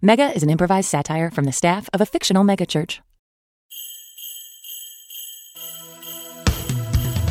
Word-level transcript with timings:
Mega 0.00 0.32
is 0.32 0.44
an 0.44 0.50
improvised 0.50 0.88
satire 0.88 1.28
from 1.28 1.42
the 1.44 1.50
staff 1.50 1.90
of 1.92 2.00
a 2.00 2.06
fictional 2.06 2.44
megachurch. 2.44 3.00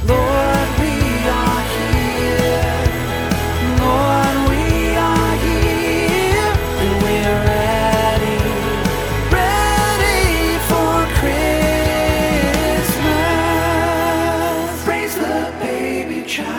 Lord, 0.04 0.70
we 0.78 0.90
are 1.30 1.64
here. 1.78 2.84
Lord, 3.80 4.38
we 4.50 4.96
are 4.98 5.36
here. 5.48 6.52
And 6.84 6.94
we're 7.04 7.40
ready, 7.48 8.36
ready 9.32 10.60
for 10.68 11.08
Christmas. 11.22 11.64
Praise 14.84 15.16
the 15.16 15.54
baby 15.62 16.20
child. 16.28 16.58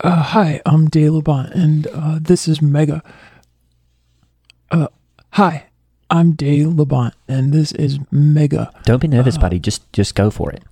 Uh, 0.00 0.22
hi, 0.22 0.60
I'm 0.66 0.88
Dave 0.90 1.12
Laban, 1.14 1.46
and 1.54 1.86
uh, 1.86 2.18
this 2.20 2.46
is 2.46 2.60
Mega. 2.60 3.02
Uh, 4.70 4.88
hi, 5.32 5.66
I'm 6.10 6.32
Dave 6.32 6.68
Laban, 6.74 7.12
and 7.28 7.52
this 7.52 7.72
is 7.72 7.98
Mega 8.10 8.70
Don't 8.84 9.00
be 9.00 9.08
nervous, 9.08 9.38
buddy. 9.38 9.58
Just 9.58 9.90
just 9.92 10.14
go 10.14 10.30
for 10.30 10.50
it. 10.50 10.62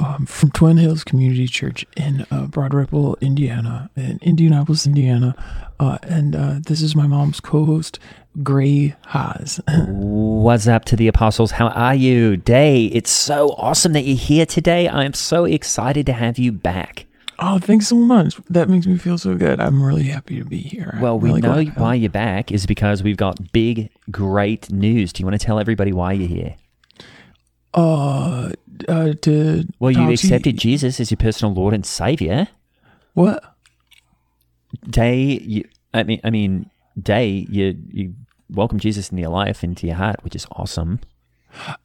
um, 0.00 0.24
from 0.26 0.50
Twin 0.52 0.78
Hills 0.78 1.04
Community 1.04 1.46
Church 1.46 1.84
in 1.96 2.24
uh, 2.30 2.46
Broad 2.46 2.72
Ripple, 2.72 3.18
Indiana, 3.20 3.90
in 3.96 4.18
Indianapolis, 4.22 4.86
Indiana. 4.86 5.34
Uh, 5.78 5.98
and 6.02 6.34
uh, 6.34 6.54
this 6.66 6.80
is 6.80 6.96
my 6.96 7.06
mom's 7.06 7.38
co-host, 7.40 7.98
Gray 8.42 8.96
Haas. 9.06 9.60
What's 9.88 10.66
up 10.66 10.84
to 10.86 10.96
the 10.96 11.06
apostles? 11.08 11.52
How 11.52 11.68
are 11.68 11.94
you? 11.94 12.36
Day, 12.38 12.86
it's 12.86 13.10
so 13.10 13.50
awesome 13.58 13.92
that 13.92 14.02
you're 14.02 14.16
here 14.16 14.46
today. 14.46 14.88
I 14.88 15.04
am 15.04 15.12
so 15.12 15.44
excited 15.44 16.06
to 16.06 16.12
have 16.14 16.38
you 16.38 16.50
back. 16.50 17.04
Oh, 17.38 17.58
thanks 17.58 17.88
so 17.88 17.96
much. 17.96 18.36
That 18.50 18.68
makes 18.68 18.86
me 18.86 18.96
feel 18.98 19.18
so 19.18 19.34
good. 19.36 19.60
I'm 19.60 19.82
really 19.82 20.04
happy 20.04 20.38
to 20.38 20.44
be 20.44 20.58
here. 20.58 20.90
I'm 20.94 21.00
Well, 21.00 21.18
we 21.18 21.30
really 21.30 21.40
know 21.40 21.62
why 21.76 21.94
you're 21.94 22.10
back 22.10 22.52
is 22.52 22.66
because 22.66 23.02
we've 23.02 23.16
got 23.16 23.52
big, 23.52 23.90
great 24.10 24.70
news. 24.70 25.12
Do 25.12 25.20
you 25.20 25.26
want 25.26 25.40
to 25.40 25.44
tell 25.44 25.58
everybody 25.58 25.92
why 25.92 26.12
you're 26.12 26.28
here? 26.28 26.56
Uh, 27.74 28.52
uh, 28.88 29.12
to 29.22 29.64
Well, 29.78 29.90
you 29.90 30.10
accepted 30.10 30.56
Jesus 30.56 31.00
as 31.00 31.10
your 31.10 31.18
personal 31.18 31.54
Lord 31.54 31.74
and 31.74 31.84
Savior. 31.84 32.48
what? 33.14 33.54
Day, 34.88 35.38
you, 35.42 35.64
I 35.94 36.02
mean, 36.02 36.20
I 36.24 36.30
mean, 36.30 36.70
Day, 37.00 37.46
you 37.48 37.76
you 37.90 38.14
welcome 38.50 38.78
Jesus 38.78 39.10
into 39.10 39.20
your 39.20 39.30
life, 39.30 39.62
into 39.62 39.86
your 39.86 39.96
heart, 39.96 40.24
which 40.24 40.34
is 40.34 40.46
awesome. 40.52 41.00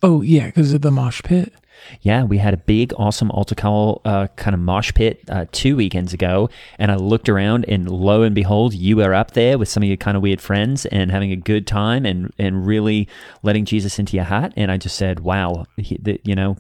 Oh 0.02 0.22
yeah, 0.22 0.48
because 0.48 0.74
of 0.74 0.82
the 0.82 0.92
mosh 0.92 1.22
pit. 1.24 1.54
Yeah, 2.02 2.24
we 2.24 2.38
had 2.38 2.54
a 2.54 2.58
big, 2.58 2.94
awesome 2.98 3.32
altar 3.32 3.56
call 3.56 4.02
uh, 4.06 4.28
kind 4.36 4.54
of 4.54 4.60
mosh 4.60 4.94
pit 4.94 5.22
uh, 5.30 5.46
two 5.52 5.76
weekends 5.76 6.14
ago, 6.14 6.50
and 6.80 6.92
I 6.92 6.96
looked 6.96 7.30
around, 7.30 7.66
and 7.68 7.90
lo 7.90 8.24
and 8.24 8.34
behold, 8.36 8.74
you 8.74 8.98
were 8.98 9.14
up 9.14 9.32
there 9.32 9.58
with 9.58 9.70
some 9.70 9.84
of 9.84 9.88
your 9.88 9.98
kind 9.98 10.18
of 10.18 10.24
weird 10.24 10.42
friends 10.42 10.86
and 10.88 11.12
having 11.12 11.32
a 11.32 11.36
good 11.36 11.68
time, 11.68 12.06
and 12.06 12.34
and 12.38 12.66
really 12.66 13.08
letting 13.42 13.66
Jesus 13.66 14.00
into 14.00 14.16
your 14.16 14.26
heart. 14.26 14.54
And 14.56 14.72
I 14.72 14.78
just 14.78 14.96
said, 14.96 15.22
"Wow, 15.22 15.66
he, 15.78 15.98
the, 16.02 16.20
you 16.24 16.36
know, 16.36 16.58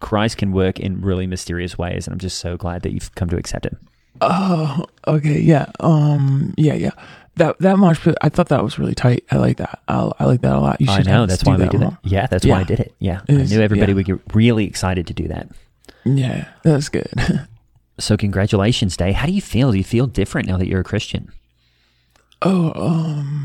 Christ 0.00 0.38
can 0.38 0.52
work 0.52 0.78
in 0.78 1.00
really 1.00 1.26
mysterious 1.26 1.76
ways," 1.76 2.06
and 2.06 2.12
I'm 2.14 2.20
just 2.20 2.38
so 2.38 2.56
glad 2.56 2.82
that 2.82 2.92
you've 2.92 3.14
come 3.14 3.28
to 3.30 3.36
accept 3.36 3.66
Him. 3.66 3.78
Oh, 4.20 4.86
okay, 5.06 5.40
yeah, 5.40 5.66
um, 5.80 6.54
yeah, 6.56 6.74
yeah. 6.74 6.92
That 7.36 7.58
that 7.58 7.78
mosh 7.78 8.00
pit, 8.00 8.16
I 8.22 8.28
thought 8.30 8.48
that 8.48 8.62
was 8.64 8.78
really 8.78 8.94
tight. 8.94 9.24
I 9.30 9.36
like 9.36 9.58
that. 9.58 9.80
I, 9.88 10.10
I 10.18 10.24
like 10.24 10.40
that 10.40 10.54
a 10.56 10.60
lot. 10.60 10.80
You 10.80 10.90
I 10.90 10.96
should 10.96 11.06
know 11.06 11.20
have- 11.20 11.28
that's 11.28 11.44
why 11.44 11.56
we 11.56 11.64
that 11.64 11.70
did 11.72 11.82
it. 11.82 11.92
Yeah, 12.02 12.26
that's 12.26 12.46
why 12.46 12.60
I 12.60 12.64
did 12.64 12.80
it. 12.80 12.94
Yeah, 12.98 13.20
It 13.28 13.34
I 13.38 13.44
knew 13.44 13.60
everybody 13.60 13.92
yeah. 13.92 13.96
would 13.96 14.06
get 14.06 14.34
really 14.34 14.64
excited 14.64 15.06
to 15.08 15.12
do 15.14 15.28
that. 15.28 15.48
Yeah, 16.04 16.48
that's 16.62 16.88
good. 16.88 17.10
So 17.98 18.14
congratulations, 18.18 18.94
Day. 18.94 19.12
How 19.12 19.24
do 19.24 19.32
you 19.32 19.40
feel? 19.40 19.72
Do 19.72 19.78
you 19.78 19.82
feel 19.84 20.06
different 20.06 20.48
now 20.48 20.58
that 20.58 20.66
you're 20.68 20.82
a 20.82 20.84
Christian? 20.84 21.32
Oh, 22.42 22.70
um, 22.78 23.35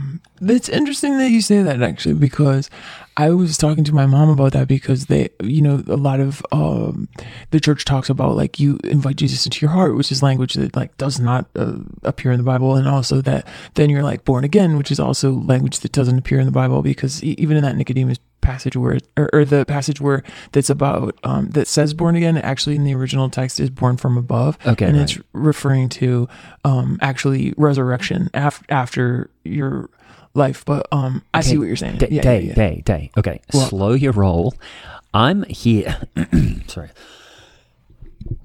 it's 0.42 0.70
interesting 0.70 1.18
that 1.20 1.30
you 1.30 1.42
say 1.42 1.62
that 1.64 1.82
actually 1.82 2.16
because 2.16 2.70
I 3.18 3.30
was 3.32 3.58
talking 3.58 3.84
to 3.84 3.94
my 3.94 4.06
mom 4.06 4.30
about 4.30 4.54
that 4.54 4.68
because 4.68 5.08
they, 5.08 5.30
you 5.44 5.62
know, 5.62 5.84
a 5.88 5.98
lot 5.98 6.20
of 6.20 6.42
um, 6.52 7.10
the 7.52 7.60
church 7.60 7.84
talks 7.86 8.10
about 8.10 8.36
like 8.36 8.60
you 8.60 8.80
invite 8.86 9.18
Jesus 9.18 9.46
into 9.46 9.64
your 9.64 9.72
heart, 9.72 9.96
which 9.96 10.12
is 10.12 10.24
language 10.24 10.54
that 10.54 10.76
like 10.76 10.96
does 10.98 11.20
not 11.20 11.48
uh, 11.56 11.74
appear 12.04 12.32
in 12.32 12.38
the 12.38 12.44
Bible, 12.44 12.76
and 12.76 12.88
also 12.88 13.22
that 13.22 13.46
then 13.76 13.90
you're 13.90 14.04
like 14.04 14.24
born 14.26 14.44
again, 14.44 14.78
which 14.78 14.92
is 14.92 15.00
also 15.00 15.32
language 15.32 15.80
that 15.82 15.92
doesn't 15.92 16.18
appear 16.18 16.40
in 16.40 16.46
the 16.46 16.52
Bible 16.52 16.82
because 16.82 17.22
even 17.24 17.58
in 17.58 17.64
that 17.64 17.76
Nicodemus 17.76 18.18
passage 18.40 18.76
where 18.76 18.98
or, 19.18 19.30
or 19.34 19.46
the 19.46 19.66
passage 19.66 20.02
where 20.02 20.24
that's 20.52 20.70
about 20.70 21.16
um, 21.24 21.50
that 21.52 21.68
says 21.68 21.94
born 21.94 22.16
again 22.16 22.38
actually 22.38 22.76
in 22.76 22.84
the 22.86 22.96
original 22.96 23.30
text 23.30 23.60
is 23.60 23.70
born 23.70 23.98
from 23.98 24.18
above 24.18 24.58
Okay, 24.66 24.86
and 24.86 24.98
right. 24.98 25.04
it's 25.04 25.20
referring 25.34 25.90
to 25.90 26.28
um 26.66 26.98
actually 27.02 27.54
resurrection 27.56 28.32
af- 28.34 28.64
after 28.70 29.30
your 29.44 29.92
life 30.34 30.64
but 30.66 30.88
um 30.92 31.24
i 31.34 31.42
see 31.42 31.58
what 31.58 31.68
you're 31.68 31.76
saying 31.76 31.98
Day, 31.98 32.08
Yeah, 32.12 32.22
day, 32.22 32.40
yeah, 32.42 32.48
yeah. 32.50 32.54
day, 32.56 32.82
day. 32.86 33.12
Okay, 33.18 33.42
What? 33.52 33.70
slow 33.70 33.94
your 33.94 34.14
roll. 34.14 34.54
I'm 35.14 35.44
here. 35.44 36.00
sorry, 36.68 36.90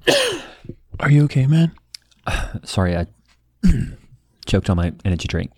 are 1.01 1.11
you 1.11 1.25
okay 1.25 1.47
man 1.47 1.73
sorry. 2.65 2.97
I 2.97 3.07
choked 4.47 4.69
on 4.71 4.77
my 4.77 4.93
energy 5.05 5.29
drink. 5.29 5.53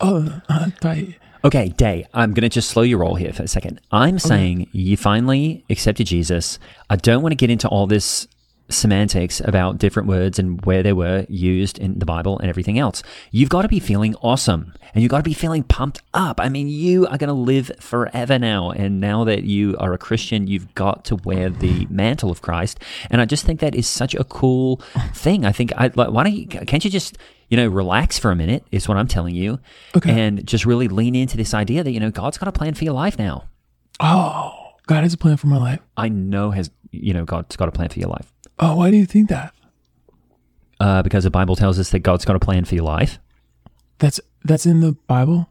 oh 0.00 0.40
uh, 0.48 0.70
tight. 0.80 1.16
Okay, 1.44 1.68
Day, 1.68 2.04
I'm 2.12 2.32
going 2.34 2.42
to 2.42 2.48
just 2.48 2.68
slow 2.70 2.82
your 2.82 2.98
roll 2.98 3.14
here 3.14 3.32
for 3.32 3.44
a 3.44 3.48
second. 3.48 3.80
I'm 3.92 4.18
saying 4.18 4.68
you 4.72 4.96
finally 4.96 5.64
accepted 5.70 6.06
Jesus. 6.08 6.58
I 6.90 6.96
don't 6.96 7.22
want 7.22 7.30
to 7.32 7.36
get 7.36 7.48
into 7.48 7.68
all 7.68 7.86
this 7.86 8.26
semantics 8.70 9.40
about 9.40 9.78
different 9.78 10.08
words 10.08 10.38
and 10.38 10.64
where 10.64 10.82
they 10.82 10.92
were 10.92 11.26
used 11.28 11.78
in 11.78 11.98
the 11.98 12.06
Bible 12.06 12.38
and 12.38 12.48
everything 12.48 12.78
else. 12.78 13.02
You've 13.30 13.48
got 13.48 13.62
to 13.62 13.68
be 13.68 13.80
feeling 13.80 14.14
awesome 14.16 14.74
and 14.94 15.02
you've 15.02 15.10
got 15.10 15.18
to 15.18 15.22
be 15.22 15.34
feeling 15.34 15.62
pumped 15.62 16.02
up. 16.14 16.40
I 16.40 16.48
mean, 16.48 16.68
you 16.68 17.06
are 17.06 17.18
going 17.18 17.28
to 17.28 17.34
live 17.34 17.70
forever 17.78 18.38
now. 18.38 18.70
And 18.70 19.00
now 19.00 19.24
that 19.24 19.44
you 19.44 19.76
are 19.78 19.92
a 19.92 19.98
Christian, 19.98 20.46
you've 20.46 20.74
got 20.74 21.04
to 21.06 21.16
wear 21.16 21.50
the 21.50 21.86
mantle 21.90 22.30
of 22.30 22.42
Christ. 22.42 22.80
And 23.10 23.20
I 23.20 23.24
just 23.24 23.44
think 23.44 23.60
that 23.60 23.74
is 23.74 23.86
such 23.86 24.14
a 24.14 24.24
cool 24.24 24.82
thing. 25.14 25.44
I 25.44 25.52
think, 25.52 25.72
I, 25.76 25.90
like, 25.94 26.10
why 26.10 26.24
don't 26.24 26.34
you, 26.34 26.46
can't 26.46 26.84
you 26.84 26.90
just, 26.90 27.18
you 27.48 27.56
know, 27.56 27.68
relax 27.68 28.18
for 28.18 28.30
a 28.30 28.36
minute, 28.36 28.64
is 28.70 28.88
what 28.88 28.96
I'm 28.96 29.08
telling 29.08 29.34
you. 29.34 29.58
Okay. 29.96 30.10
And 30.10 30.46
just 30.46 30.66
really 30.66 30.88
lean 30.88 31.14
into 31.14 31.36
this 31.36 31.54
idea 31.54 31.82
that, 31.82 31.92
you 31.92 32.00
know, 32.00 32.10
God's 32.10 32.38
got 32.38 32.48
a 32.48 32.52
plan 32.52 32.74
for 32.74 32.84
your 32.84 32.94
life 32.94 33.18
now. 33.18 33.44
oh 34.00 34.54
god 34.86 35.02
has 35.02 35.12
a 35.12 35.18
plan 35.18 35.36
for 35.36 35.48
my 35.48 35.58
life 35.58 35.80
I 35.98 36.08
know 36.08 36.50
has, 36.50 36.70
you 36.90 37.12
know, 37.12 37.24
God's 37.24 37.56
got 37.56 37.68
a 37.68 37.72
plan 37.72 37.88
for 37.90 37.98
your 37.98 38.08
life. 38.08 38.32
Oh 38.60 38.76
why 38.76 38.90
do 38.90 38.96
you 38.96 39.06
think 39.06 39.28
that 39.28 39.54
Uh, 40.80 41.02
because 41.02 41.24
the 41.24 41.30
Bible 41.30 41.56
tells 41.56 41.78
us 41.78 41.90
that 41.90 42.00
God's 42.00 42.24
got 42.24 42.36
a 42.36 42.38
plan 42.40 42.64
for 42.64 42.74
your 42.74 42.84
life. 42.84 43.18
that's 43.98 44.20
that's 44.44 44.64
in 44.66 44.80
the 44.80 44.92
bible 45.08 45.48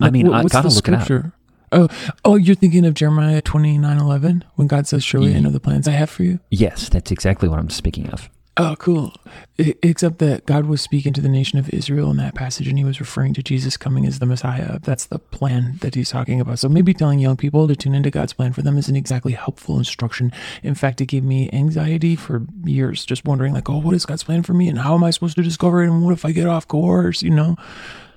I 0.00 0.10
mean, 0.10 0.28
What- 0.28 0.36
I 0.36 0.42
gotta 0.44 0.68
the 0.68 0.74
look 0.74 0.88
it 0.88 0.94
up. 0.94 1.02
scripture 1.02 1.32
oh 1.72 1.88
oh 2.24 2.36
you're 2.36 2.54
thinking 2.54 2.84
of 2.84 2.94
jeremiah 2.94 3.40
29 3.42 3.98
11 3.98 4.44
when 4.56 4.68
god 4.68 4.86
says 4.86 5.02
surely 5.02 5.34
i 5.34 5.40
know 5.40 5.50
the 5.50 5.58
plans 5.60 5.88
i 5.88 5.92
have 5.92 6.10
for 6.10 6.22
you 6.22 6.38
Yes, 6.50 6.88
that's 6.88 7.10
exactly 7.10 7.48
what 7.48 7.58
I'm 7.58 7.70
speaking 7.70 8.08
of. 8.10 8.28
Oh, 8.58 8.76
cool. 8.78 9.14
Except 9.56 10.18
that 10.18 10.44
God 10.44 10.66
was 10.66 10.82
speaking 10.82 11.14
to 11.14 11.22
the 11.22 11.28
nation 11.30 11.58
of 11.58 11.70
Israel 11.70 12.10
in 12.10 12.18
that 12.18 12.34
passage, 12.34 12.68
and 12.68 12.76
he 12.76 12.84
was 12.84 13.00
referring 13.00 13.32
to 13.32 13.42
Jesus 13.42 13.78
coming 13.78 14.04
as 14.04 14.18
the 14.18 14.26
Messiah. 14.26 14.78
That's 14.78 15.06
the 15.06 15.18
plan 15.18 15.78
that 15.80 15.94
he's 15.94 16.10
talking 16.10 16.38
about. 16.38 16.58
So 16.58 16.68
maybe 16.68 16.92
telling 16.92 17.18
young 17.18 17.38
people 17.38 17.66
to 17.66 17.74
tune 17.74 17.94
into 17.94 18.10
God's 18.10 18.34
plan 18.34 18.52
for 18.52 18.60
them 18.60 18.76
isn't 18.76 18.94
exactly 18.94 19.32
helpful 19.32 19.78
instruction. 19.78 20.32
In 20.62 20.74
fact, 20.74 21.00
it 21.00 21.06
gave 21.06 21.24
me 21.24 21.48
anxiety 21.50 22.14
for 22.14 22.42
years, 22.62 23.06
just 23.06 23.24
wondering, 23.24 23.54
like, 23.54 23.70
oh, 23.70 23.78
what 23.78 23.94
is 23.94 24.04
God's 24.04 24.24
plan 24.24 24.42
for 24.42 24.52
me, 24.52 24.68
and 24.68 24.80
how 24.80 24.94
am 24.94 25.04
I 25.04 25.12
supposed 25.12 25.36
to 25.36 25.42
discover 25.42 25.82
it, 25.82 25.86
and 25.86 26.04
what 26.04 26.12
if 26.12 26.26
I 26.26 26.32
get 26.32 26.46
off 26.46 26.68
course, 26.68 27.22
you 27.22 27.30
know? 27.30 27.56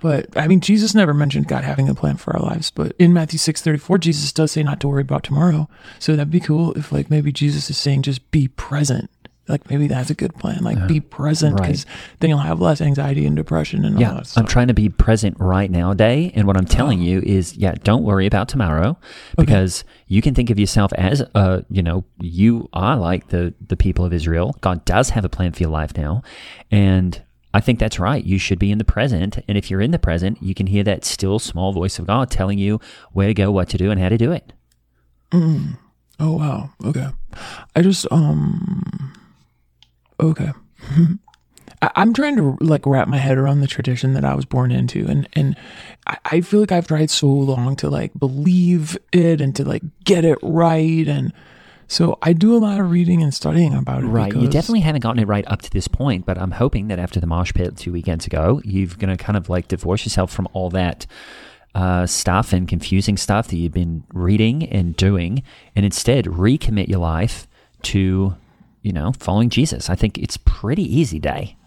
But 0.02 0.36
I 0.36 0.50
mean, 0.50 0.60
Jesus 0.60 0.94
never 0.94 1.14
mentioned 1.14 1.48
God 1.48 1.64
having 1.64 1.88
a 1.88 1.96
plan 1.96 2.18
for 2.18 2.36
our 2.36 2.44
lives. 2.44 2.72
But 2.72 2.94
in 3.00 3.14
Matthew 3.14 3.40
six 3.40 3.62
thirty 3.62 3.80
four, 3.80 3.98
Jesus 3.98 4.34
does 4.34 4.52
say 4.52 4.62
not 4.62 4.82
to 4.82 4.90
worry 4.90 5.02
about 5.02 5.24
tomorrow. 5.24 5.70
So 5.98 6.16
that'd 6.16 6.30
be 6.30 6.42
cool 6.42 6.74
if 6.74 6.92
like 6.92 7.10
maybe 7.10 7.32
Jesus 7.32 7.70
is 7.70 7.78
saying 7.78 8.02
just 8.02 8.30
be 8.32 8.50
present. 8.50 9.10
Like 9.48 9.70
maybe 9.70 9.88
that's 9.88 10.10
a 10.10 10.16
good 10.16 10.34
plan. 10.36 10.64
Like 10.64 10.88
be 10.88 11.00
present 11.00 11.60
right. 11.60 11.68
because 11.68 11.86
then 12.20 12.30
you'll 12.32 12.40
have 12.40 12.60
less 12.60 12.82
anxiety 12.82 13.26
and 13.28 13.36
depression 13.36 13.86
and 13.86 13.96
all 13.96 14.02
Yeah. 14.02 14.24
I'm 14.36 14.48
trying 14.48 14.70
to 14.70 14.74
be 14.74 14.90
present 14.90 15.38
right 15.40 15.70
now, 15.70 15.94
day. 15.94 16.32
And 16.34 16.48
what 16.48 16.58
I'm 16.58 16.66
telling 16.66 17.00
you 17.00 17.22
is, 17.24 17.56
yeah, 17.56 17.76
don't 17.84 18.04
worry 18.04 18.26
about 18.26 18.50
tomorrow 18.50 18.98
because 19.38 19.84
you 20.08 20.22
can 20.22 20.34
think 20.34 20.50
of 20.50 20.60
yourself 20.60 20.92
as, 20.94 21.22
uh, 21.36 21.62
you 21.70 21.84
know, 21.84 22.06
you 22.20 22.70
are 22.74 22.98
like 22.98 23.28
the 23.30 23.54
the 23.68 23.78
people 23.78 24.04
of 24.04 24.14
Israel. 24.14 24.56
God 24.62 24.84
does 24.86 25.12
have 25.12 25.26
a 25.26 25.30
plan 25.30 25.52
for 25.52 25.62
your 25.62 25.72
life 25.72 25.96
now, 25.96 26.24
and 26.72 27.22
I 27.54 27.62
think 27.62 27.80
that's 27.80 28.00
right. 28.00 28.24
You 28.24 28.40
should 28.40 28.60
be 28.60 28.72
in 28.72 28.80
the 28.80 28.84
present, 28.84 29.40
and 29.48 29.58
if 29.58 29.70
you're 29.70 29.82
in 29.82 29.92
the 29.92 30.00
present, 30.00 30.42
you 30.42 30.56
can 30.56 30.68
hear 30.68 30.84
that 30.84 31.06
still 31.06 31.38
small 31.40 31.72
voice 31.72 32.00
of 32.00 32.08
God 32.08 32.32
telling 32.32 32.58
you 32.58 32.82
where 33.14 33.28
to 33.28 33.34
go, 33.34 33.52
what 33.52 33.70
to 33.70 33.78
do, 33.78 33.92
and 33.92 34.02
how 34.02 34.10
to 34.10 34.18
do 34.18 34.32
it. 34.32 34.54
Oh 36.20 36.38
wow. 36.38 36.72
Okay. 36.84 37.08
I 37.76 37.82
just 37.82 38.08
um 38.12 39.14
okay. 40.20 40.52
I, 41.82 41.92
I'm 41.96 42.14
trying 42.14 42.36
to 42.38 42.58
like 42.62 42.86
wrap 42.86 43.08
my 43.08 43.18
head 43.18 43.38
around 43.38 43.62
the 43.62 43.68
tradition 43.68 44.14
that 44.14 44.26
I 44.26 44.34
was 44.36 44.46
born 44.46 44.72
into 44.72 45.06
and 45.08 45.28
and 45.34 45.56
I, 46.08 46.18
I 46.26 46.42
feel 46.42 46.60
like 46.60 46.72
I've 46.72 46.88
tried 46.88 47.10
so 47.10 47.28
long 47.28 47.76
to 47.78 47.90
like 47.90 48.12
believe 48.18 48.98
it 49.12 49.42
and 49.42 49.56
to 49.56 49.66
like 49.66 49.84
get 50.04 50.26
it 50.26 50.38
right 50.42 51.08
and 51.08 51.34
so 51.88 52.18
I 52.22 52.34
do 52.34 52.56
a 52.56 52.58
lot 52.58 52.80
of 52.80 52.90
reading 52.90 53.22
and 53.22 53.34
studying 53.34 53.74
about 53.74 54.04
it. 54.04 54.08
Right. 54.08 54.34
You 54.34 54.48
definitely 54.48 54.80
haven't 54.80 55.02
gotten 55.02 55.20
it 55.20 55.28
right 55.28 55.46
up 55.48 55.62
to 55.62 55.70
this 55.70 55.88
point, 55.88 56.26
but 56.26 56.38
I'm 56.38 56.52
hoping 56.52 56.88
that 56.88 56.98
after 56.98 57.20
the 57.20 57.28
mosh 57.28 57.54
pit 57.54 57.78
two 57.78 57.92
weekends 57.92 58.26
ago, 58.26 58.60
you're 58.64 58.88
going 58.88 59.16
to 59.16 59.24
kind 59.24 59.38
of 59.38 59.50
like 59.50 59.68
divorce 59.68 60.04
yourself 60.04 60.34
from 60.34 60.48
all 60.54 60.72
that 60.72 61.06
uh, 61.76 62.08
stuff 62.08 62.54
and 62.54 62.68
confusing 62.68 63.18
stuff 63.18 63.50
that 63.50 63.58
you've 63.58 63.74
been 63.74 64.04
reading 64.14 64.64
and 64.70 64.96
doing, 64.96 65.44
and 65.76 65.86
instead 65.86 66.26
recommit 66.26 66.88
your 66.88 67.00
life 67.00 67.48
to, 67.84 68.36
you 68.86 68.94
know, 68.94 69.12
following 69.20 69.50
Jesus. 69.50 69.90
I 69.90 69.96
think 69.96 70.20
it's 70.20 70.38
pretty 70.38 70.84
easy 70.84 71.18
day. 71.18 71.58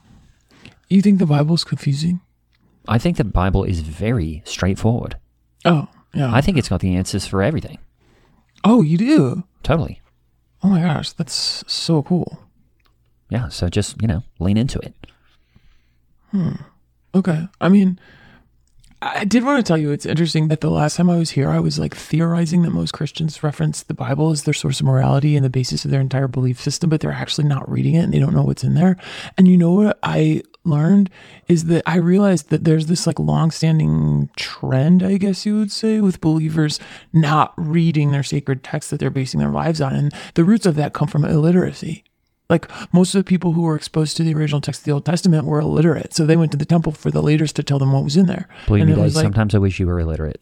You 0.89 1.03
think 1.03 1.19
the 1.19 1.27
Bible's 1.27 1.65
confusing? 1.65 2.21
I 2.87 2.99
think 2.99 3.17
the 3.17 3.25
Bible 3.25 3.65
is 3.65 3.81
very 3.81 4.41
straightforward. 4.47 5.17
Oh, 5.65 5.89
yeah. 6.15 6.33
I 6.33 6.41
think 6.41 6.57
it's 6.57 6.69
got 6.69 6.81
the 6.81 6.95
answers 6.95 7.27
for 7.27 7.43
everything. 7.43 7.79
oh, 8.65 8.83
you 8.83 8.97
do? 8.97 9.43
Totally. 9.65 10.01
Oh 10.63 10.69
my 10.69 10.81
gosh, 10.81 11.11
that's 11.13 11.65
so 11.67 12.03
cool. 12.05 12.39
Yeah. 13.31 13.49
So 13.49 13.69
just, 13.69 14.01
you 14.01 14.07
know, 14.07 14.23
lean 14.39 14.57
into 14.57 14.79
it. 14.79 14.95
Hmm. 16.31 16.53
Okay. 17.15 17.49
I 17.61 17.69
mean, 17.69 17.99
I 19.01 19.25
did 19.25 19.45
want 19.45 19.65
to 19.65 19.69
tell 19.69 19.79
you 19.79 19.93
it's 19.93 20.07
interesting 20.07 20.49
that 20.49 20.61
the 20.61 20.71
last 20.71 20.97
time 20.97 21.09
I 21.09 21.19
was 21.19 21.31
here, 21.31 21.51
I 21.51 21.61
was 21.61 21.79
like 21.79 21.95
theorizing 21.95 22.63
that 22.63 22.71
most 22.71 22.93
Christians 22.93 23.45
reference 23.45 23.85
the 23.85 23.95
Bible 23.95 24.31
as 24.31 24.43
their 24.43 24.53
source 24.55 24.81
of 24.81 24.87
morality 24.87 25.37
and 25.37 25.45
the 25.45 25.51
basis 25.51 25.85
of 25.85 25.93
their 25.93 26.01
entire 26.01 26.27
belief 26.27 26.61
system, 26.61 26.91
but 26.91 27.01
they're 27.01 27.13
actually 27.13 27.47
not 27.47 27.71
reading 27.71 27.95
it 27.95 28.03
and 28.03 28.13
they 28.13 28.19
don't 28.19 28.35
know 28.35 28.43
what's 28.43 28.65
in 28.65 28.75
there. 28.75 28.97
And 29.37 29.47
you 29.47 29.57
know 29.57 29.73
what 29.73 30.01
I 30.03 30.43
learned 30.65 31.11
is 31.47 31.67
that 31.67 31.85
I 31.87 31.97
realized 31.97 32.51
that 32.51 32.65
there's 32.65 32.87
this 32.87 33.07
like 33.07 33.21
long-standing 33.21 34.31
trend, 34.37 35.05
I 35.05 35.17
guess 35.17 35.47
you 35.47 35.57
would 35.59 35.71
say, 35.71 36.01
with 36.01 36.21
believers 36.21 36.81
not 37.13 37.55
reading 37.57 38.11
their 38.11 38.25
sacred 38.25 38.65
texts 38.65 38.91
that 38.91 38.99
they're 38.99 39.11
basing 39.11 39.39
their 39.39 39.49
lives 39.49 39.81
on. 39.81 39.95
And 39.95 40.15
the 40.35 40.45
roots 40.45 40.67
of 40.67 40.75
that 40.75 40.93
come 40.93 41.07
from 41.07 41.25
illiteracy. 41.25 42.03
Like 42.51 42.71
most 42.95 43.15
of 43.15 43.21
the 43.21 43.25
people 43.29 43.53
who 43.53 43.63
were 43.63 43.77
exposed 43.77 44.17
to 44.17 44.23
the 44.25 44.35
original 44.35 44.61
text 44.61 44.81
of 44.81 44.85
the 44.87 44.93
Old 44.93 45.05
Testament 45.05 45.45
were 45.45 45.61
illiterate, 45.61 46.15
so 46.15 46.25
they 46.25 46.37
went 46.37 46.51
to 46.53 46.57
the 46.57 46.65
temple 46.65 46.93
for 46.93 47.11
the 47.11 47.23
leaders 47.23 47.53
to 47.55 47.63
tell 47.63 47.79
them 47.79 47.93
what 47.93 48.05
was 48.05 48.17
in 48.17 48.27
there. 48.27 48.49
Believe 48.67 48.83
and 48.89 48.97
me, 48.97 49.03
was 49.03 49.17
like, 49.17 49.25
sometimes 49.25 49.55
I 49.55 49.59
wish 49.59 49.79
you 49.79 49.87
were 49.87 50.01
illiterate. 50.01 50.41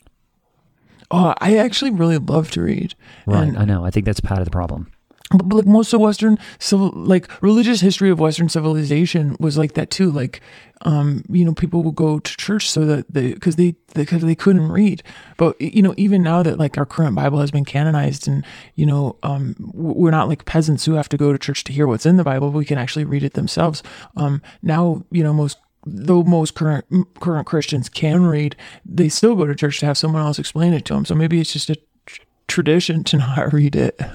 oh, 1.10 1.34
I 1.38 1.56
actually 1.56 1.90
really 1.90 2.18
love 2.18 2.50
to 2.52 2.62
read. 2.62 2.94
Right. 3.26 3.48
And- 3.48 3.58
I 3.58 3.64
know. 3.64 3.84
I 3.84 3.90
think 3.90 4.06
that's 4.06 4.20
part 4.20 4.40
of 4.40 4.44
the 4.44 4.50
problem. 4.52 4.92
But, 5.30 5.48
but, 5.48 5.56
like 5.56 5.66
most 5.66 5.92
of 5.92 6.00
Western 6.00 6.38
civil, 6.58 6.92
like 6.94 7.30
religious 7.42 7.80
history 7.80 8.10
of 8.10 8.20
Western 8.20 8.48
civilization 8.48 9.36
was 9.40 9.58
like 9.58 9.74
that 9.74 9.90
too. 9.90 10.10
Like, 10.10 10.40
um, 10.82 11.24
you 11.28 11.44
know, 11.44 11.54
people 11.54 11.82
would 11.82 11.96
go 11.96 12.18
to 12.18 12.36
church 12.36 12.70
so 12.70 12.84
that 12.84 13.12
they, 13.12 13.32
because 13.32 13.56
they, 13.56 13.74
because 13.94 14.22
they 14.22 14.34
couldn't 14.34 14.70
read. 14.70 15.02
But 15.36 15.60
you 15.60 15.82
know, 15.82 15.94
even 15.96 16.22
now 16.22 16.42
that 16.42 16.58
like 16.58 16.78
our 16.78 16.86
current 16.86 17.16
Bible 17.16 17.40
has 17.40 17.50
been 17.50 17.64
canonized, 17.64 18.28
and 18.28 18.44
you 18.74 18.86
know, 18.86 19.16
um, 19.22 19.56
we're 19.72 20.10
not 20.10 20.28
like 20.28 20.44
peasants 20.44 20.84
who 20.84 20.92
have 20.92 21.08
to 21.08 21.16
go 21.16 21.32
to 21.32 21.38
church 21.38 21.64
to 21.64 21.72
hear 21.72 21.86
what's 21.86 22.06
in 22.06 22.16
the 22.16 22.24
Bible. 22.24 22.50
We 22.50 22.64
can 22.64 22.78
actually 22.78 23.04
read 23.04 23.24
it 23.24 23.34
themselves. 23.34 23.82
Um, 24.16 24.42
now, 24.62 25.04
you 25.10 25.24
know, 25.24 25.32
most 25.32 25.58
though 25.86 26.22
most 26.24 26.54
current 26.54 26.84
current 27.20 27.46
Christians 27.46 27.88
can 27.88 28.26
read, 28.26 28.56
they 28.84 29.08
still 29.08 29.34
go 29.34 29.46
to 29.46 29.54
church 29.54 29.80
to 29.80 29.86
have 29.86 29.96
someone 29.96 30.22
else 30.22 30.38
explain 30.38 30.72
it 30.72 30.84
to 30.86 30.94
them. 30.94 31.04
So 31.04 31.14
maybe 31.14 31.40
it's 31.40 31.52
just 31.52 31.70
a 31.70 31.76
tr- 32.04 32.22
tradition 32.48 33.04
to 33.04 33.18
not 33.18 33.52
read 33.52 33.76
it. 33.76 34.00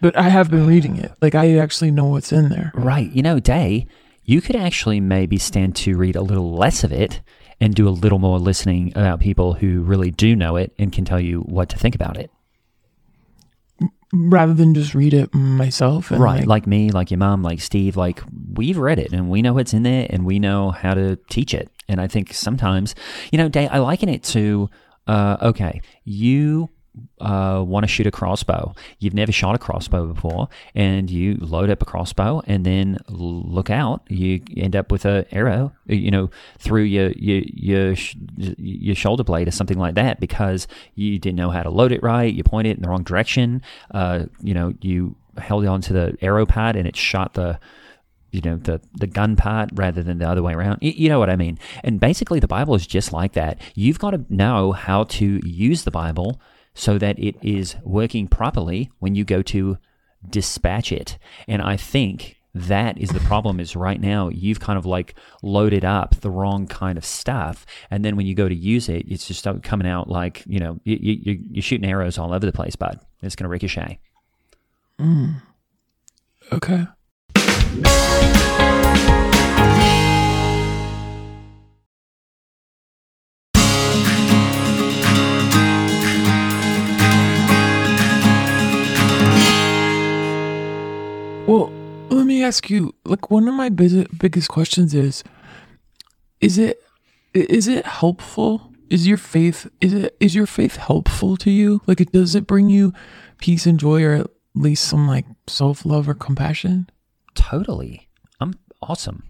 but 0.00 0.16
I 0.16 0.28
have 0.28 0.50
been 0.50 0.66
reading 0.66 0.96
it. 0.96 1.12
Like 1.20 1.34
I 1.34 1.56
actually 1.58 1.90
know 1.90 2.06
what's 2.06 2.32
in 2.32 2.48
there. 2.48 2.72
Right. 2.74 3.10
You 3.10 3.22
know, 3.22 3.40
Day, 3.40 3.86
you 4.24 4.40
could 4.40 4.56
actually 4.56 5.00
maybe 5.00 5.38
stand 5.38 5.76
to 5.76 5.96
read 5.96 6.16
a 6.16 6.22
little 6.22 6.54
less 6.54 6.84
of 6.84 6.92
it 6.92 7.20
and 7.60 7.74
do 7.74 7.88
a 7.88 7.90
little 7.90 8.18
more 8.18 8.38
listening 8.38 8.92
about 8.94 9.20
people 9.20 9.54
who 9.54 9.82
really 9.82 10.10
do 10.10 10.36
know 10.36 10.56
it 10.56 10.72
and 10.78 10.92
can 10.92 11.04
tell 11.04 11.20
you 11.20 11.40
what 11.42 11.68
to 11.70 11.78
think 11.78 11.94
about 11.94 12.16
it. 12.16 12.30
Rather 14.12 14.54
than 14.54 14.74
just 14.74 14.94
read 14.94 15.14
it 15.14 15.34
myself. 15.34 16.10
And 16.10 16.20
right. 16.20 16.40
Like, 16.40 16.48
Like 16.48 16.66
me, 16.66 16.90
like 16.90 17.10
your 17.10 17.18
mom, 17.18 17.42
like 17.42 17.60
Steve, 17.60 17.96
like 17.96 18.22
we've 18.54 18.78
read 18.78 18.98
it 18.98 19.12
and 19.12 19.30
we 19.30 19.42
know 19.42 19.54
what's 19.54 19.74
in 19.74 19.82
there 19.82 20.06
and 20.10 20.24
we 20.24 20.38
know 20.38 20.70
how 20.70 20.94
to 20.94 21.16
teach 21.28 21.54
it. 21.54 21.70
And 21.88 22.00
I 22.00 22.06
think 22.06 22.34
sometimes, 22.34 22.94
you 23.30 23.38
know, 23.38 23.48
Day, 23.48 23.68
I 23.68 23.78
liken 23.78 24.08
it 24.08 24.22
to, 24.24 24.68
uh, 25.06 25.36
okay, 25.40 25.80
you 26.04 26.68
uh, 27.20 27.62
want 27.66 27.84
to 27.84 27.88
shoot 27.88 28.06
a 28.06 28.10
crossbow. 28.10 28.74
You've 28.98 29.14
never 29.14 29.32
shot 29.32 29.54
a 29.54 29.58
crossbow 29.58 30.06
before, 30.06 30.48
and 30.74 31.10
you 31.10 31.36
load 31.40 31.70
up 31.70 31.82
a 31.82 31.84
crossbow, 31.84 32.42
and 32.46 32.64
then 32.64 32.98
look 33.08 33.70
out, 33.70 34.02
you 34.08 34.42
end 34.56 34.76
up 34.76 34.92
with 34.92 35.04
a 35.04 35.26
arrow, 35.32 35.72
you 35.86 36.10
know, 36.10 36.30
through 36.58 36.82
your 36.82 37.10
your 37.12 37.42
your 37.46 37.94
your 38.36 38.94
shoulder 38.94 39.24
blade 39.24 39.48
or 39.48 39.52
something 39.52 39.78
like 39.78 39.94
that 39.94 40.20
because 40.20 40.66
you 40.94 41.18
didn't 41.18 41.36
know 41.36 41.50
how 41.50 41.62
to 41.62 41.70
load 41.70 41.92
it 41.92 42.02
right. 42.02 42.32
You 42.32 42.44
point 42.44 42.66
it 42.66 42.76
in 42.76 42.82
the 42.82 42.88
wrong 42.88 43.02
direction. 43.02 43.62
Uh, 43.90 44.26
you 44.42 44.54
know, 44.54 44.74
you 44.80 45.16
held 45.38 45.66
on 45.66 45.80
to 45.82 45.92
the 45.92 46.16
arrow 46.20 46.46
pad, 46.46 46.76
and 46.76 46.86
it 46.86 46.96
shot 46.96 47.34
the 47.34 47.58
you 48.32 48.42
know 48.42 48.56
the 48.56 48.80
the 48.94 49.06
gun 49.06 49.36
part 49.36 49.70
rather 49.72 50.02
than 50.02 50.18
the 50.18 50.28
other 50.28 50.42
way 50.42 50.52
around 50.52 50.78
you 50.82 51.08
know 51.08 51.18
what 51.18 51.30
i 51.30 51.36
mean 51.36 51.58
and 51.84 52.00
basically 52.00 52.40
the 52.40 52.48
bible 52.48 52.74
is 52.74 52.86
just 52.86 53.12
like 53.12 53.32
that 53.32 53.58
you've 53.74 53.98
got 54.00 54.10
to 54.10 54.24
know 54.28 54.72
how 54.72 55.04
to 55.04 55.40
use 55.46 55.84
the 55.84 55.90
bible 55.90 56.40
so 56.76 56.98
that 56.98 57.18
it 57.18 57.34
is 57.42 57.74
working 57.82 58.28
properly 58.28 58.90
when 58.98 59.14
you 59.14 59.24
go 59.24 59.40
to 59.42 59.78
dispatch 60.28 60.92
it. 60.92 61.18
And 61.48 61.62
i 61.62 61.76
think 61.76 62.36
that 62.54 62.96
is 62.96 63.10
the 63.10 63.20
problem 63.20 63.60
is 63.60 63.76
right 63.76 64.00
now 64.00 64.28
you've 64.28 64.60
kind 64.60 64.78
of 64.78 64.86
like 64.86 65.14
loaded 65.42 65.84
up 65.84 66.14
the 66.20 66.30
wrong 66.30 66.66
kind 66.66 66.96
of 66.96 67.04
stuff. 67.04 67.66
And 67.90 68.02
then 68.02 68.16
when 68.16 68.24
you 68.24 68.34
go 68.34 68.48
to 68.48 68.54
use 68.54 68.88
it 68.88 69.06
it's 69.08 69.26
just 69.26 69.46
coming 69.62 69.86
out 69.86 70.08
like 70.08 70.42
you 70.46 70.60
know 70.60 70.80
you, 70.84 70.96
you, 71.00 71.44
you're 71.50 71.62
shooting 71.62 71.88
arrows 71.88 72.18
all 72.18 72.32
over 72.32 72.46
the 72.46 72.52
place 72.52 72.76
bud. 72.76 73.00
It's 73.22 73.36
going 73.36 73.44
to 73.44 73.50
ricochet 73.50 73.98
mm. 74.98 75.42
okay. 76.52 76.86
Ask 92.46 92.70
you. 92.70 92.94
Like, 93.04 93.30
one 93.30 93.48
of 93.48 93.54
my 93.54 93.68
big, 93.68 94.18
biggest 94.18 94.48
questions 94.48 94.94
is: 94.94 95.22
Is 96.40 96.58
it 96.58 96.82
is 97.34 97.68
it 97.68 97.84
helpful? 97.86 98.72
Is 98.88 99.06
your 99.06 99.18
faith 99.18 99.68
is 99.80 99.92
it 99.92 100.16
is 100.20 100.34
your 100.34 100.46
faith 100.46 100.76
helpful 100.76 101.36
to 101.38 101.50
you? 101.50 101.82
Like, 101.86 102.00
it 102.00 102.12
does 102.12 102.34
it 102.34 102.46
bring 102.46 102.70
you 102.70 102.92
peace 103.38 103.66
and 103.66 103.80
joy, 103.80 104.02
or 104.04 104.14
at 104.14 104.30
least 104.54 104.84
some 104.84 105.06
like 105.06 105.26
self 105.46 105.84
love 105.84 106.08
or 106.08 106.14
compassion? 106.14 106.88
totally 107.36 108.08
i'm 108.40 108.54
awesome 108.82 109.22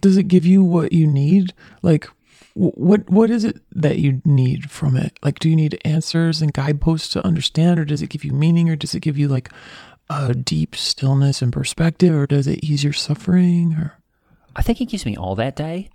does 0.00 0.16
it 0.16 0.24
give 0.24 0.46
you 0.46 0.62
what 0.62 0.92
you 0.92 1.06
need 1.06 1.52
like 1.82 2.08
what 2.54 3.08
what 3.10 3.30
is 3.30 3.44
it 3.44 3.60
that 3.72 3.98
you 3.98 4.20
need 4.24 4.70
from 4.70 4.96
it 4.96 5.18
like 5.24 5.38
do 5.38 5.48
you 5.48 5.56
need 5.56 5.80
answers 5.84 6.42
and 6.42 6.52
guideposts 6.52 7.08
to 7.08 7.24
understand 7.26 7.80
or 7.80 7.84
does 7.84 8.02
it 8.02 8.10
give 8.10 8.24
you 8.24 8.32
meaning 8.32 8.68
or 8.68 8.76
does 8.76 8.94
it 8.94 9.00
give 9.00 9.18
you 9.18 9.26
like 9.26 9.50
a 10.10 10.34
deep 10.34 10.74
stillness 10.74 11.40
and 11.40 11.52
perspective 11.52 12.12
or 12.12 12.26
does 12.26 12.48
it 12.48 12.64
ease 12.64 12.82
your 12.82 12.92
suffering 12.92 13.74
or 13.74 13.96
I 14.56 14.62
think 14.62 14.80
it 14.80 14.86
gives 14.86 15.06
me 15.06 15.16
all 15.16 15.36
that 15.36 15.54
day. 15.54 15.88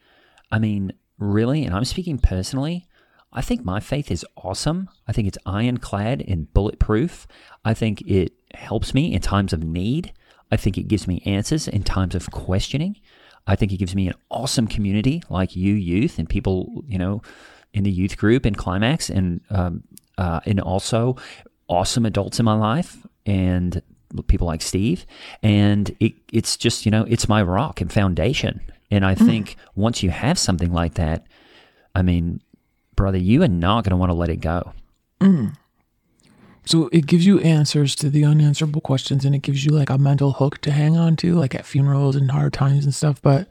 I 0.49 0.59
mean, 0.59 0.93
really, 1.19 1.65
and 1.65 1.75
I'm 1.75 1.83
speaking 1.83 2.17
personally, 2.17 2.87
I 3.33 3.41
think 3.41 3.65
my 3.65 3.81
faith 3.81 4.09
is 4.09 4.25
awesome. 4.37 4.89
I 5.05 5.11
think 5.11 5.27
it's 5.27 5.37
ironclad 5.45 6.23
and 6.25 6.51
bulletproof. 6.53 7.27
I 7.65 7.73
think 7.73 8.01
it 8.03 8.31
helps 8.53 8.93
me 8.93 9.13
in 9.13 9.21
times 9.21 9.51
of 9.51 9.61
need. 9.61 10.13
I 10.49 10.55
think 10.55 10.77
it 10.77 10.87
gives 10.87 11.05
me 11.07 11.21
answers 11.25 11.67
in 11.67 11.83
times 11.83 12.15
of 12.15 12.31
questioning. 12.31 12.95
I 13.45 13.57
think 13.57 13.73
it 13.73 13.77
gives 13.77 13.95
me 13.95 14.07
an 14.07 14.13
awesome 14.31 14.67
community 14.67 15.21
like 15.29 15.57
you, 15.57 15.73
youth, 15.73 16.17
and 16.17 16.29
people, 16.29 16.85
you 16.87 16.97
know, 16.97 17.21
in 17.73 17.83
the 17.83 17.91
youth 17.91 18.17
group 18.17 18.45
and 18.45 18.57
Climax, 18.57 19.09
and 19.09 19.41
um, 19.49 19.83
uh, 20.17 20.39
and 20.45 20.61
also 20.61 21.17
awesome 21.67 22.05
adults 22.05 22.39
in 22.39 22.45
my 22.45 22.55
life 22.55 23.05
and 23.25 23.81
people 24.23 24.47
like 24.47 24.61
Steve. 24.61 25.05
And 25.41 25.95
it, 25.99 26.13
it's 26.31 26.57
just, 26.57 26.85
you 26.85 26.91
know, 26.91 27.05
it's 27.07 27.27
my 27.27 27.41
rock 27.41 27.81
and 27.81 27.91
foundation. 27.91 28.61
And 28.91 29.05
I 29.05 29.15
mm. 29.15 29.25
think 29.25 29.57
once 29.75 30.03
you 30.03 30.09
have 30.09 30.37
something 30.37 30.71
like 30.71 30.95
that, 30.95 31.25
I 31.93 32.01
mean, 32.01 32.41
brother, 32.95 33.17
you 33.17 33.43
are 33.43 33.47
not 33.47 33.83
going 33.83 33.91
to 33.91 33.97
want 33.97 34.11
to 34.11 34.15
let 34.15 34.29
it 34.29 34.41
go. 34.41 34.73
Mm. 35.19 35.55
So 36.65 36.89
it 36.91 37.05
gives 37.05 37.25
you 37.25 37.39
answers 37.39 37.95
to 37.97 38.09
the 38.09 38.25
unanswerable 38.25 38.81
questions 38.81 39.23
and 39.23 39.35
it 39.35 39.43
gives 39.43 39.65
you 39.65 39.71
like 39.71 39.89
a 39.89 39.97
mental 39.97 40.33
hook 40.33 40.59
to 40.61 40.71
hang 40.71 40.97
on 40.97 41.15
to, 41.17 41.35
like 41.35 41.53
at 41.53 41.65
funerals 41.65 42.15
and 42.15 42.31
hard 42.31 42.53
times 42.53 42.85
and 42.85 42.93
stuff. 42.93 43.21
But 43.21 43.47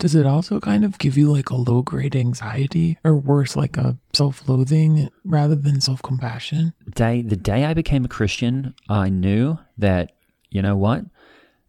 does 0.00 0.14
it 0.14 0.26
also 0.26 0.58
kind 0.58 0.84
of 0.84 0.98
give 0.98 1.16
you 1.16 1.30
like 1.30 1.50
a 1.50 1.56
low 1.56 1.82
grade 1.82 2.16
anxiety 2.16 2.98
or 3.04 3.14
worse, 3.14 3.54
like 3.54 3.76
a 3.76 3.96
self 4.12 4.48
loathing 4.48 5.10
rather 5.24 5.54
than 5.54 5.80
self 5.80 6.02
compassion? 6.02 6.72
Day 6.94 7.22
the 7.22 7.36
day 7.36 7.66
I 7.66 7.74
became 7.74 8.04
a 8.04 8.08
Christian, 8.08 8.74
I 8.88 9.10
knew 9.10 9.58
that 9.78 10.12
you 10.50 10.62
know 10.62 10.76
what, 10.76 11.04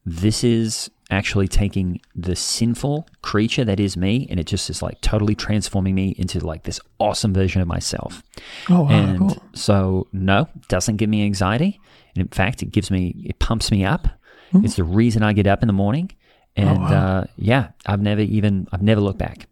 this 0.05 0.43
is 0.43 0.89
actually 1.11 1.47
taking 1.47 1.99
the 2.15 2.35
sinful 2.35 3.05
creature 3.21 3.65
that 3.65 3.79
is 3.81 3.97
me, 3.97 4.27
and 4.29 4.39
it 4.39 4.47
just 4.47 4.69
is 4.69 4.81
like 4.81 4.99
totally 5.01 5.35
transforming 5.35 5.93
me 5.93 6.15
into 6.17 6.39
like 6.39 6.63
this 6.63 6.79
awesome 6.99 7.33
version 7.33 7.61
of 7.61 7.67
myself. 7.67 8.23
Oh, 8.69 8.83
wow, 8.83 8.89
and 8.89 9.19
cool. 9.19 9.43
so 9.53 10.07
no, 10.13 10.47
it 10.55 10.67
doesn't 10.69 10.97
give 10.97 11.09
me 11.09 11.23
anxiety. 11.23 11.79
And 12.15 12.21
in 12.21 12.29
fact, 12.29 12.63
it 12.63 12.71
gives 12.71 12.89
me, 12.89 13.13
it 13.25 13.39
pumps 13.39 13.71
me 13.71 13.85
up. 13.85 14.07
It's 14.53 14.73
mm-hmm. 14.73 14.81
the 14.81 14.83
reason 14.83 15.23
I 15.23 15.33
get 15.33 15.47
up 15.47 15.61
in 15.61 15.67
the 15.67 15.73
morning. 15.73 16.11
And 16.55 16.69
Hmm. 16.77 16.83
wow. 16.83 16.89
uh, 17.19 17.23
yeah, 17.37 17.69
I've 17.85 18.01
never 18.01 18.21
even, 18.21 18.67
I've 18.71 18.81
never 18.81 19.01
looked 19.01 19.19
back. 19.19 19.47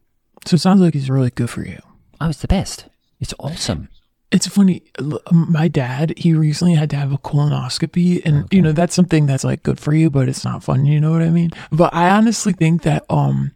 So 0.45 0.55
it 0.55 0.59
sounds 0.59 0.81
like 0.81 0.95
it's 0.95 1.09
really 1.09 1.29
good 1.31 1.49
for 1.49 1.63
you. 1.65 1.79
I 2.19 2.27
was 2.27 2.39
the 2.41 2.47
best. 2.47 2.85
It's 3.19 3.33
awesome. 3.39 3.89
It's 4.31 4.47
funny. 4.47 4.83
My 5.31 5.67
dad, 5.67 6.13
he 6.17 6.33
recently 6.33 6.75
had 6.75 6.89
to 6.91 6.95
have 6.97 7.11
a 7.11 7.17
colonoscopy, 7.17 8.21
and 8.25 8.45
you 8.51 8.61
know 8.61 8.71
that's 8.71 8.93
something 8.93 9.25
that's 9.25 9.43
like 9.43 9.63
good 9.63 9.79
for 9.79 9.93
you, 9.93 10.09
but 10.11 10.29
it's 10.29 10.45
not 10.45 10.63
fun. 10.63 10.85
You 10.85 10.99
know 11.01 11.11
what 11.11 11.23
I 11.23 11.29
mean? 11.29 11.49
But 11.71 11.93
I 11.95 12.11
honestly 12.11 12.53
think 12.53 12.83
that 12.83 13.05
um 13.09 13.51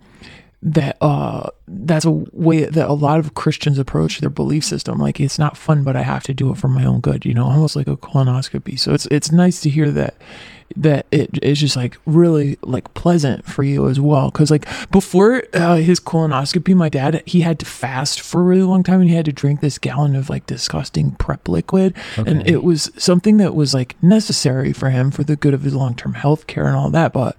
that 0.63 0.97
uh 1.01 1.49
that's 1.67 2.05
a 2.05 2.11
way 2.11 2.65
that 2.65 2.89
a 2.89 2.93
lot 2.93 3.19
of 3.19 3.35
Christians 3.35 3.77
approach 3.77 4.19
their 4.19 4.31
belief 4.31 4.63
system. 4.65 4.97
Like 4.97 5.19
it's 5.19 5.37
not 5.37 5.57
fun, 5.57 5.83
but 5.83 5.95
I 5.95 6.01
have 6.01 6.23
to 6.23 6.33
do 6.33 6.49
it 6.51 6.57
for 6.57 6.69
my 6.69 6.85
own 6.85 7.01
good. 7.01 7.23
You 7.23 7.35
know, 7.35 7.45
almost 7.45 7.75
like 7.75 7.87
a 7.87 7.95
colonoscopy. 7.95 8.79
So 8.79 8.93
it's 8.93 9.05
it's 9.11 9.31
nice 9.31 9.61
to 9.61 9.69
hear 9.69 9.91
that 9.91 10.15
that 10.75 11.05
it 11.11 11.37
is 11.43 11.59
just 11.59 11.75
like 11.75 11.97
really 12.05 12.57
like 12.61 12.93
pleasant 12.93 13.45
for 13.45 13.63
you 13.63 13.87
as 13.87 13.99
well. 13.99 14.31
Because 14.31 14.51
like 14.51 14.67
before 14.91 15.43
uh, 15.53 15.77
his 15.77 15.99
colonoscopy 15.99 16.75
my 16.75 16.89
dad 16.89 17.21
he 17.25 17.41
had 17.41 17.59
to 17.59 17.65
fast 17.65 18.21
for 18.21 18.41
a 18.41 18.43
really 18.43 18.63
long 18.63 18.83
time 18.83 19.01
and 19.01 19.09
he 19.09 19.15
had 19.15 19.25
to 19.25 19.33
drink 19.33 19.61
this 19.61 19.77
gallon 19.77 20.15
of 20.15 20.29
like 20.29 20.45
disgusting 20.45 21.11
prep 21.11 21.47
liquid. 21.47 21.93
And 22.17 22.47
it 22.47 22.63
was 22.63 22.91
something 22.97 23.37
that 23.37 23.55
was 23.55 23.73
like 23.73 24.01
necessary 24.01 24.73
for 24.73 24.89
him 24.89 25.11
for 25.11 25.23
the 25.23 25.35
good 25.35 25.53
of 25.53 25.63
his 25.63 25.75
long-term 25.75 26.13
health 26.13 26.47
care 26.47 26.65
and 26.65 26.75
all 26.75 26.89
that. 26.89 27.13
But 27.13 27.37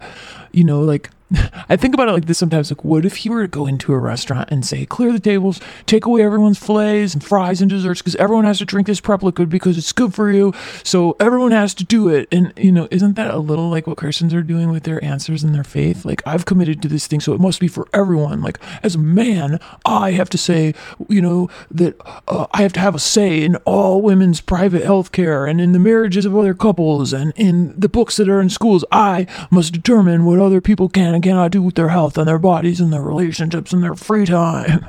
you 0.52 0.64
know 0.64 0.80
like 0.80 1.10
I 1.68 1.76
think 1.76 1.94
about 1.94 2.08
it 2.08 2.12
like 2.12 2.26
this 2.26 2.38
sometimes. 2.38 2.70
Like, 2.70 2.84
what 2.84 3.04
if 3.04 3.16
he 3.16 3.30
were 3.30 3.42
to 3.42 3.48
go 3.48 3.66
into 3.66 3.92
a 3.92 3.98
restaurant 3.98 4.50
and 4.50 4.64
say, 4.64 4.86
clear 4.86 5.12
the 5.12 5.20
tables, 5.20 5.60
take 5.86 6.04
away 6.06 6.22
everyone's 6.22 6.58
fillets 6.58 7.14
and 7.14 7.24
fries 7.24 7.60
and 7.60 7.70
desserts 7.70 8.00
because 8.00 8.16
everyone 8.16 8.44
has 8.44 8.58
to 8.58 8.64
drink 8.64 8.86
this 8.86 9.00
prep 9.00 9.22
liquid 9.22 9.48
because 9.48 9.78
it's 9.78 9.92
good 9.92 10.14
for 10.14 10.30
you. 10.30 10.52
So 10.82 11.16
everyone 11.18 11.52
has 11.52 11.74
to 11.74 11.84
do 11.84 12.08
it. 12.08 12.28
And, 12.32 12.52
you 12.56 12.72
know, 12.72 12.88
isn't 12.90 13.14
that 13.14 13.32
a 13.32 13.38
little 13.38 13.70
like 13.70 13.86
what 13.86 13.96
Christians 13.96 14.34
are 14.34 14.42
doing 14.42 14.70
with 14.70 14.84
their 14.84 15.02
answers 15.04 15.42
and 15.42 15.54
their 15.54 15.64
faith? 15.64 16.04
Like, 16.04 16.22
I've 16.26 16.44
committed 16.44 16.82
to 16.82 16.88
this 16.88 17.06
thing, 17.06 17.20
so 17.20 17.32
it 17.32 17.40
must 17.40 17.60
be 17.60 17.68
for 17.68 17.88
everyone. 17.92 18.42
Like, 18.42 18.58
as 18.82 18.94
a 18.94 18.98
man, 18.98 19.58
I 19.84 20.12
have 20.12 20.30
to 20.30 20.38
say, 20.38 20.74
you 21.08 21.22
know, 21.22 21.48
that 21.70 21.96
uh, 22.26 22.46
I 22.52 22.62
have 22.62 22.72
to 22.74 22.80
have 22.80 22.94
a 22.94 22.98
say 22.98 23.42
in 23.42 23.56
all 23.64 24.02
women's 24.02 24.40
private 24.40 24.84
health 24.84 25.12
care 25.12 25.46
and 25.46 25.60
in 25.60 25.72
the 25.72 25.78
marriages 25.78 26.26
of 26.26 26.36
other 26.36 26.54
couples 26.54 27.12
and 27.12 27.32
in 27.36 27.78
the 27.78 27.88
books 27.88 28.16
that 28.16 28.28
are 28.28 28.40
in 28.40 28.50
schools. 28.50 28.84
I 28.92 29.26
must 29.50 29.72
determine 29.72 30.24
what 30.24 30.38
other 30.38 30.60
people 30.60 30.88
can 30.88 31.14
and 31.14 31.23
cannot 31.24 31.50
do 31.50 31.60
with 31.62 31.74
their 31.74 31.88
health 31.88 32.16
and 32.18 32.28
their 32.28 32.38
bodies 32.38 32.80
and 32.80 32.92
their 32.92 33.02
relationships 33.02 33.72
and 33.72 33.82
their 33.82 33.94
free 33.94 34.24
time. 34.26 34.86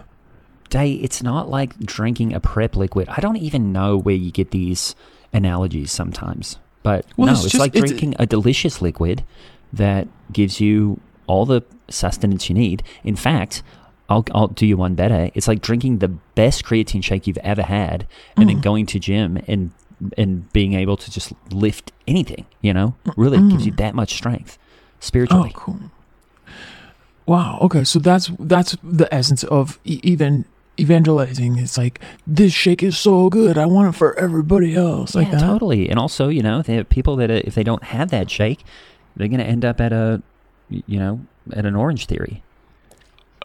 Day, 0.70 0.94
it's 0.94 1.22
not 1.24 1.50
like 1.50 1.78
drinking 1.80 2.34
a 2.34 2.40
prep 2.40 2.76
liquid. 2.76 3.08
I 3.10 3.22
don't 3.22 3.38
even 3.38 3.72
know 3.72 3.98
where 3.98 4.16
you 4.16 4.32
get 4.32 4.52
these 4.52 4.96
analogies 5.34 5.92
sometimes. 5.92 6.58
But 6.84 7.06
Well, 7.18 7.28
no, 7.28 7.34
it's 7.34 7.44
it's, 7.46 7.52
just- 7.54 7.60
like 7.60 7.76
it's- 7.76 7.90
drinking 7.90 8.16
a 8.20 8.26
delicious 8.26 8.82
liquid 8.82 9.24
that 9.74 10.08
gives 10.32 10.60
you 10.62 11.00
all 11.28 11.46
the 11.46 11.62
sustenance 11.90 12.50
you 12.50 12.56
need. 12.56 12.84
In 13.04 13.16
fact, 13.16 13.64
I'll, 14.10 14.24
I'll 14.34 14.48
do 14.48 14.66
you 14.68 14.78
one 14.78 14.94
better. 14.96 15.32
It's 15.34 15.48
like 15.48 15.62
drinking 15.62 15.98
the 16.00 16.10
best 16.10 16.64
creatine 16.64 17.04
shake 17.04 17.26
you've 17.28 17.38
ever 17.40 17.64
had 17.64 18.06
and 18.38 18.46
Mm. 18.48 18.54
then 18.54 18.62
going 18.62 18.86
to 18.88 19.00
gym 19.00 19.40
and 19.48 19.72
and 20.18 20.52
being 20.52 20.74
able 20.74 20.98
to 20.98 21.10
just 21.10 21.32
lift 21.52 21.94
anything, 22.06 22.46
you 22.62 22.74
know? 22.74 22.96
Really 23.16 23.38
gives 23.50 23.66
you 23.66 23.72
that 23.74 23.96
much 23.96 24.14
strength 24.14 24.58
Oh, 24.60 24.98
spiritually. 25.00 25.52
cool. 25.56 25.80
Wow. 27.26 27.60
Okay. 27.62 27.84
So 27.84 28.00
that's 28.00 28.32
that's 28.40 28.78
the 28.84 29.12
essence 29.14 29.44
of 29.46 29.80
e- 29.84 30.00
even 30.04 30.46
evangelizing. 30.80 31.58
It's 31.58 31.78
like 31.78 32.00
this 32.28 32.54
shake 32.54 32.84
is 32.84 32.98
so 32.98 33.30
good. 33.30 33.58
I 33.58 33.66
want 33.66 33.94
it 33.94 33.98
for 33.98 34.18
everybody 34.20 34.76
else. 34.76 35.16
Like 35.16 35.28
yeah, 35.28 35.36
that. 35.36 35.46
totally. 35.46 35.90
And 35.90 35.98
also, 35.98 36.28
you 36.28 36.44
know, 36.44 36.62
there 36.62 36.82
are 36.82 36.84
people 36.84 37.16
that 37.18 37.32
uh, 37.32 37.42
if 37.44 37.56
they 37.56 37.64
don't 37.64 37.84
have 37.84 38.10
that 38.12 38.30
shake, 38.30 38.64
they're 39.16 39.28
going 39.28 39.40
to 39.40 39.46
end 39.46 39.66
up 39.66 39.82
at 39.82 39.92
a, 39.92 40.22
you 40.70 41.00
know, 41.00 41.22
at 41.54 41.66
an 41.66 41.76
Orange 41.76 42.06
Theory. 42.06 42.44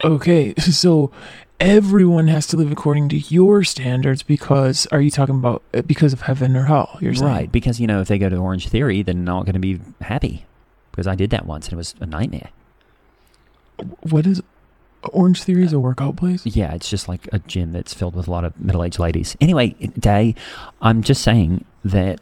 Okay. 0.03 0.53
So 0.59 1.11
everyone 1.59 2.27
has 2.27 2.47
to 2.47 2.57
live 2.57 2.71
according 2.71 3.07
to 3.09 3.17
your 3.17 3.63
standards 3.63 4.23
because 4.23 4.87
are 4.87 4.99
you 4.99 5.11
talking 5.11 5.35
about 5.35 5.61
uh, 5.73 5.83
because 5.83 6.11
of 6.11 6.21
heaven 6.21 6.55
or 6.55 6.65
hell? 6.65 6.97
You're 6.99 7.13
saying 7.13 7.31
Right, 7.31 7.51
because 7.51 7.79
you 7.79 7.87
know 7.87 8.01
if 8.01 8.07
they 8.07 8.17
go 8.17 8.29
to 8.29 8.37
Orange 8.37 8.67
Theory, 8.67 9.03
they're 9.03 9.13
not 9.13 9.45
going 9.45 9.53
to 9.53 9.59
be 9.59 9.79
happy. 10.01 10.45
Because 10.91 11.07
I 11.07 11.15
did 11.15 11.29
that 11.29 11.45
once 11.45 11.67
and 11.67 11.73
it 11.73 11.77
was 11.77 11.95
a 12.01 12.05
nightmare. 12.05 12.49
What 14.09 14.25
is 14.27 14.41
Orange 15.11 15.43
Theory 15.43 15.63
is 15.63 15.73
a 15.73 15.79
workout 15.79 16.15
place? 16.15 16.45
Yeah, 16.45 16.73
it's 16.73 16.89
just 16.89 17.07
like 17.07 17.27
a 17.31 17.39
gym 17.39 17.71
that's 17.73 17.93
filled 17.93 18.15
with 18.15 18.27
a 18.27 18.31
lot 18.31 18.45
of 18.45 18.59
middle-aged 18.59 18.99
ladies. 18.99 19.35
Anyway, 19.41 19.69
Day, 19.99 20.35
I'm 20.81 21.01
just 21.01 21.23
saying 21.23 21.65
that 21.83 22.19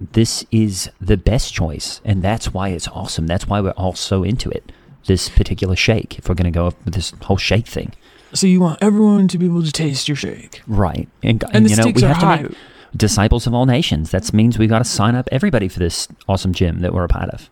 this 0.00 0.44
is 0.50 0.90
the 1.00 1.16
best 1.18 1.52
choice, 1.52 2.00
and 2.04 2.22
that's 2.22 2.54
why 2.54 2.70
it's 2.70 2.88
awesome. 2.88 3.26
That's 3.26 3.46
why 3.46 3.60
we're 3.60 3.70
all 3.72 3.94
so 3.94 4.22
into 4.24 4.48
it. 4.50 4.72
This 5.06 5.28
particular 5.28 5.76
shake, 5.76 6.18
if 6.18 6.28
we're 6.28 6.34
going 6.34 6.50
to 6.50 6.56
go 6.56 6.64
with 6.84 6.94
this 6.94 7.12
whole 7.22 7.36
shake 7.36 7.66
thing, 7.66 7.92
So 8.32 8.46
you 8.46 8.60
want 8.60 8.78
everyone 8.82 9.28
to 9.28 9.36
be 9.38 9.44
able 9.44 9.62
to 9.62 9.70
taste 9.70 10.08
your 10.08 10.16
shake. 10.16 10.62
right? 10.66 11.08
And, 11.22 11.44
And 11.52 11.66
the 11.66 11.70
you 11.70 11.76
know 11.76 11.84
we 11.94 12.00
have 12.02 12.18
to 12.20 12.26
high. 12.26 12.42
make 12.42 12.52
disciples 12.96 13.46
of 13.46 13.52
all 13.52 13.66
nations. 13.66 14.12
That 14.12 14.32
means 14.32 14.58
we've 14.58 14.70
got 14.70 14.78
to 14.78 14.84
sign 14.86 15.14
up 15.14 15.28
everybody 15.30 15.68
for 15.68 15.78
this 15.80 16.08
awesome 16.26 16.54
gym 16.54 16.80
that 16.80 16.94
we're 16.94 17.04
a 17.04 17.08
part 17.08 17.28
of. 17.28 17.50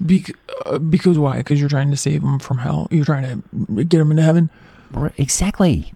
Bec- 0.00 0.36
uh, 0.66 0.78
because 0.78 1.18
why? 1.18 1.38
Because 1.38 1.60
you're 1.60 1.68
trying 1.68 1.90
to 1.90 1.96
save 1.96 2.22
them 2.22 2.38
from 2.38 2.58
hell. 2.58 2.88
You're 2.90 3.04
trying 3.04 3.42
to 3.42 3.84
get 3.84 3.98
them 3.98 4.10
into 4.10 4.22
heaven. 4.22 4.50
Right, 4.90 5.12
Exactly. 5.18 5.92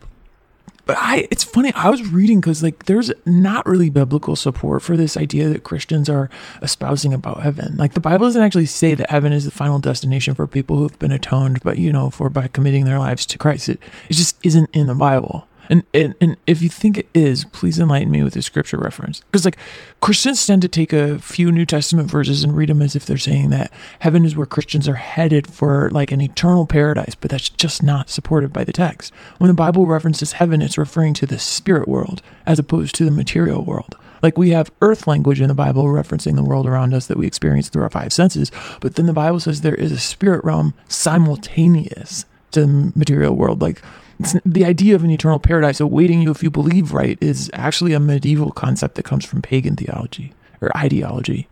But 0.88 0.96
I, 0.98 1.28
it's 1.30 1.44
funny. 1.44 1.70
I 1.74 1.90
was 1.90 2.10
reading 2.10 2.40
because 2.40 2.62
like 2.62 2.86
there's 2.86 3.12
not 3.26 3.66
really 3.66 3.90
biblical 3.90 4.36
support 4.36 4.80
for 4.80 4.96
this 4.96 5.18
idea 5.18 5.50
that 5.50 5.62
Christians 5.62 6.08
are 6.08 6.30
espousing 6.62 7.12
about 7.12 7.42
heaven. 7.42 7.76
Like 7.76 7.92
the 7.92 8.00
Bible 8.00 8.26
doesn't 8.26 8.40
actually 8.40 8.64
say 8.64 8.94
that 8.94 9.10
heaven 9.10 9.30
is 9.34 9.44
the 9.44 9.50
final 9.50 9.80
destination 9.80 10.34
for 10.34 10.46
people 10.46 10.76
who 10.76 10.84
have 10.84 10.98
been 10.98 11.12
atoned, 11.12 11.60
but 11.62 11.76
you 11.76 11.92
know, 11.92 12.08
for 12.08 12.30
by 12.30 12.48
committing 12.48 12.86
their 12.86 12.98
lives 12.98 13.26
to 13.26 13.36
Christ. 13.36 13.68
It, 13.68 13.82
it 14.08 14.14
just 14.14 14.38
isn't 14.42 14.70
in 14.72 14.86
the 14.86 14.94
Bible. 14.94 15.46
And, 15.68 15.82
and 15.92 16.14
and 16.20 16.36
if 16.46 16.62
you 16.62 16.68
think 16.68 16.98
it 16.98 17.08
is, 17.14 17.44
please 17.44 17.78
enlighten 17.78 18.10
me 18.10 18.22
with 18.22 18.36
a 18.36 18.42
scripture 18.42 18.78
reference. 18.78 19.20
Because 19.20 19.44
like 19.44 19.58
Christians 20.00 20.46
tend 20.46 20.62
to 20.62 20.68
take 20.68 20.92
a 20.92 21.18
few 21.18 21.52
New 21.52 21.66
Testament 21.66 22.10
verses 22.10 22.42
and 22.42 22.56
read 22.56 22.68
them 22.70 22.82
as 22.82 22.96
if 22.96 23.04
they're 23.04 23.18
saying 23.18 23.50
that 23.50 23.72
heaven 24.00 24.24
is 24.24 24.36
where 24.36 24.46
Christians 24.46 24.88
are 24.88 24.94
headed 24.94 25.46
for 25.46 25.90
like 25.90 26.12
an 26.12 26.20
eternal 26.20 26.66
paradise, 26.66 27.14
but 27.14 27.30
that's 27.30 27.48
just 27.48 27.82
not 27.82 28.08
supported 28.08 28.52
by 28.52 28.64
the 28.64 28.72
text. 28.72 29.12
When 29.38 29.48
the 29.48 29.54
Bible 29.54 29.86
references 29.86 30.32
heaven, 30.32 30.62
it's 30.62 30.78
referring 30.78 31.14
to 31.14 31.26
the 31.26 31.38
spirit 31.38 31.88
world 31.88 32.22
as 32.46 32.58
opposed 32.58 32.94
to 32.96 33.04
the 33.04 33.10
material 33.10 33.64
world. 33.64 33.96
Like 34.22 34.38
we 34.38 34.50
have 34.50 34.72
earth 34.82 35.06
language 35.06 35.40
in 35.40 35.48
the 35.48 35.54
Bible 35.54 35.84
referencing 35.84 36.34
the 36.34 36.42
world 36.42 36.66
around 36.66 36.94
us 36.94 37.06
that 37.06 37.18
we 37.18 37.26
experience 37.26 37.68
through 37.68 37.82
our 37.82 37.90
five 37.90 38.12
senses, 38.12 38.50
but 38.80 38.96
then 38.96 39.06
the 39.06 39.12
Bible 39.12 39.40
says 39.40 39.60
there 39.60 39.74
is 39.74 39.92
a 39.92 39.98
spirit 39.98 40.44
realm 40.44 40.74
simultaneous 40.88 42.24
to 42.50 42.62
the 42.62 42.92
material 42.96 43.36
world. 43.36 43.62
Like 43.62 43.82
it's, 44.18 44.36
the 44.44 44.64
idea 44.64 44.94
of 44.94 45.04
an 45.04 45.10
eternal 45.10 45.38
paradise 45.38 45.80
awaiting 45.80 46.22
you 46.22 46.30
if 46.30 46.42
you 46.42 46.50
believe 46.50 46.92
right 46.92 47.18
is 47.20 47.50
actually 47.52 47.92
a 47.92 48.00
medieval 48.00 48.50
concept 48.50 48.94
that 48.96 49.04
comes 49.04 49.24
from 49.24 49.42
pagan 49.42 49.76
theology 49.76 50.32
or 50.60 50.76
ideology. 50.76 51.48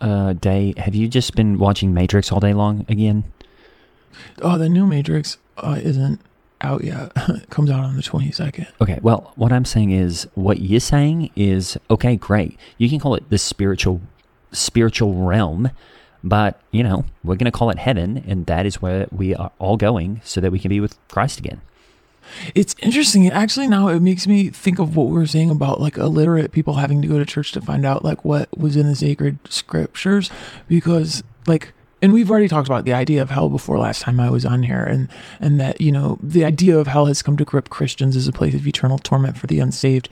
Uh, 0.00 0.32
Day, 0.32 0.74
have 0.76 0.94
you 0.94 1.08
just 1.08 1.34
been 1.34 1.58
watching 1.58 1.92
Matrix 1.92 2.30
all 2.30 2.40
day 2.40 2.54
long 2.54 2.86
again? 2.88 3.24
Oh, 4.40 4.56
the 4.56 4.68
new 4.68 4.86
Matrix 4.86 5.38
uh, 5.56 5.78
isn't 5.82 6.20
out 6.60 6.84
yet. 6.84 7.12
it 7.28 7.50
comes 7.50 7.70
out 7.70 7.84
on 7.84 7.96
the 7.96 8.02
22nd. 8.02 8.66
Okay, 8.80 8.98
well, 9.02 9.32
what 9.36 9.52
I'm 9.52 9.64
saying 9.64 9.90
is, 9.90 10.28
what 10.34 10.60
you're 10.60 10.80
saying 10.80 11.30
is, 11.36 11.76
okay, 11.90 12.16
great. 12.16 12.58
You 12.78 12.88
can 12.88 12.98
call 13.00 13.14
it 13.14 13.28
the 13.30 13.38
spiritual, 13.38 14.00
spiritual 14.52 15.14
realm, 15.14 15.70
But, 16.24 16.60
you 16.72 16.82
know, 16.82 17.04
we're 17.22 17.36
going 17.36 17.50
to 17.50 17.56
call 17.56 17.70
it 17.70 17.78
heaven, 17.78 18.24
and 18.26 18.46
that 18.46 18.66
is 18.66 18.82
where 18.82 19.06
we 19.12 19.34
are 19.34 19.52
all 19.58 19.76
going 19.76 20.20
so 20.24 20.40
that 20.40 20.50
we 20.50 20.58
can 20.58 20.68
be 20.68 20.80
with 20.80 20.98
Christ 21.08 21.38
again. 21.38 21.60
It's 22.54 22.74
interesting. 22.80 23.28
Actually, 23.30 23.68
now 23.68 23.88
it 23.88 24.00
makes 24.00 24.26
me 24.26 24.50
think 24.50 24.78
of 24.78 24.96
what 24.96 25.06
we 25.08 25.14
were 25.14 25.26
saying 25.26 25.50
about 25.50 25.80
like 25.80 25.96
illiterate 25.96 26.52
people 26.52 26.74
having 26.74 27.00
to 27.02 27.08
go 27.08 27.18
to 27.18 27.24
church 27.24 27.52
to 27.52 27.60
find 27.60 27.86
out 27.86 28.04
like 28.04 28.24
what 28.24 28.56
was 28.56 28.76
in 28.76 28.86
the 28.86 28.94
sacred 28.94 29.38
scriptures, 29.48 30.30
because 30.68 31.22
like, 31.46 31.72
and 32.00 32.12
we've 32.12 32.30
already 32.30 32.48
talked 32.48 32.68
about 32.68 32.84
the 32.84 32.92
idea 32.92 33.22
of 33.22 33.30
hell 33.30 33.48
before 33.48 33.78
last 33.78 34.02
time 34.02 34.20
I 34.20 34.30
was 34.30 34.44
on 34.44 34.62
here, 34.62 34.84
and 34.84 35.08
and 35.40 35.58
that 35.60 35.80
you 35.80 35.90
know 35.90 36.18
the 36.22 36.44
idea 36.44 36.78
of 36.78 36.86
hell 36.86 37.06
has 37.06 37.22
come 37.22 37.36
to 37.38 37.44
grip 37.44 37.70
Christians 37.70 38.14
as 38.14 38.28
a 38.28 38.32
place 38.32 38.54
of 38.54 38.66
eternal 38.66 38.98
torment 38.98 39.38
for 39.38 39.46
the 39.46 39.60
unsaved. 39.60 40.08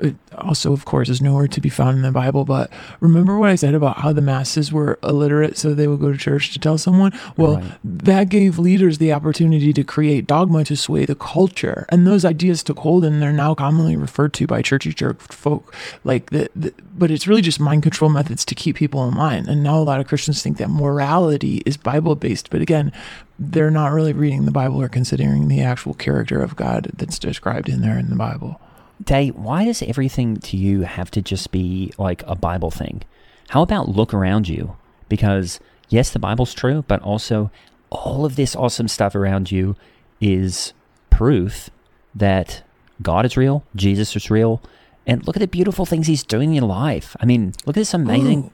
It 0.00 0.16
also, 0.38 0.72
of 0.72 0.84
course, 0.86 1.08
is 1.08 1.20
nowhere 1.20 1.48
to 1.48 1.60
be 1.60 1.68
found 1.68 1.96
in 1.98 2.02
the 2.02 2.10
Bible. 2.12 2.44
But 2.44 2.70
remember 3.00 3.38
what 3.38 3.50
I 3.50 3.54
said 3.54 3.74
about 3.74 3.98
how 3.98 4.12
the 4.12 4.22
masses 4.22 4.72
were 4.72 4.98
illiterate, 5.02 5.58
so 5.58 5.74
they 5.74 5.86
would 5.86 6.00
go 6.00 6.10
to 6.10 6.18
church 6.18 6.52
to 6.52 6.58
tell 6.58 6.78
someone. 6.78 7.12
Well, 7.36 7.56
Right. 7.56 7.72
that 7.84 8.28
gave 8.30 8.58
leaders 8.58 8.98
the 8.98 9.12
opportunity 9.12 9.72
to 9.72 9.84
create 9.84 10.26
dogma 10.26 10.64
to 10.64 10.76
sway 10.76 11.04
the 11.04 11.14
culture 11.14 11.84
and 11.90 12.06
those 12.06 12.24
ideas 12.24 12.62
took 12.62 12.78
hold 12.78 13.04
and 13.04 13.20
they're 13.20 13.32
now 13.32 13.54
commonly 13.54 13.96
referred 13.96 14.32
to 14.34 14.46
by 14.46 14.62
churchy 14.62 14.92
church 14.92 15.18
folk 15.30 15.74
like 16.04 16.30
the, 16.30 16.48
the 16.54 16.72
but 16.96 17.10
it's 17.10 17.26
really 17.26 17.42
just 17.42 17.60
mind 17.60 17.82
control 17.82 18.10
methods 18.10 18.44
to 18.44 18.54
keep 18.54 18.76
people 18.76 19.06
in 19.08 19.14
line 19.14 19.46
and 19.48 19.62
now 19.62 19.76
a 19.76 19.82
lot 19.82 20.00
of 20.00 20.06
christians 20.06 20.42
think 20.42 20.56
that 20.58 20.70
morality 20.70 21.62
is 21.66 21.76
bible 21.76 22.14
based 22.16 22.50
but 22.50 22.60
again 22.60 22.92
they're 23.38 23.70
not 23.70 23.88
really 23.92 24.12
reading 24.12 24.44
the 24.44 24.50
bible 24.50 24.80
or 24.80 24.88
considering 24.88 25.48
the 25.48 25.60
actual 25.60 25.94
character 25.94 26.42
of 26.42 26.56
god 26.56 26.90
that's 26.96 27.18
described 27.18 27.68
in 27.68 27.80
there 27.80 27.98
in 27.98 28.10
the 28.10 28.16
bible 28.16 28.60
Day, 29.02 29.28
why 29.28 29.64
does 29.64 29.82
everything 29.82 30.36
to 30.38 30.56
you 30.56 30.82
have 30.82 31.10
to 31.12 31.22
just 31.22 31.50
be 31.50 31.92
like 31.98 32.22
a 32.26 32.34
Bible 32.34 32.70
thing? 32.70 33.02
How 33.48 33.62
about 33.62 33.88
look 33.88 34.12
around 34.12 34.48
you? 34.48 34.76
Because 35.08 35.58
yes, 35.88 36.10
the 36.10 36.18
Bible's 36.18 36.52
true, 36.54 36.84
but 36.86 37.00
also 37.02 37.50
all 37.90 38.24
of 38.24 38.36
this 38.36 38.54
awesome 38.54 38.88
stuff 38.88 39.14
around 39.14 39.50
you 39.50 39.74
is 40.20 40.72
proof 41.08 41.70
that 42.14 42.62
God 43.02 43.24
is 43.24 43.36
real, 43.36 43.64
Jesus 43.74 44.14
is 44.14 44.30
real, 44.30 44.60
and 45.06 45.26
look 45.26 45.36
at 45.36 45.40
the 45.40 45.48
beautiful 45.48 45.86
things 45.86 46.06
He's 46.06 46.22
doing 46.22 46.50
in 46.50 46.56
your 46.56 46.66
life. 46.66 47.16
I 47.20 47.24
mean, 47.26 47.54
look 47.64 47.76
at 47.76 47.80
this 47.80 47.94
amazing 47.94 48.50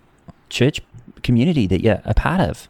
church 0.49 0.81
community 1.23 1.67
that 1.67 1.83
you're 1.83 2.01
a 2.05 2.15
part 2.15 2.41
of. 2.41 2.69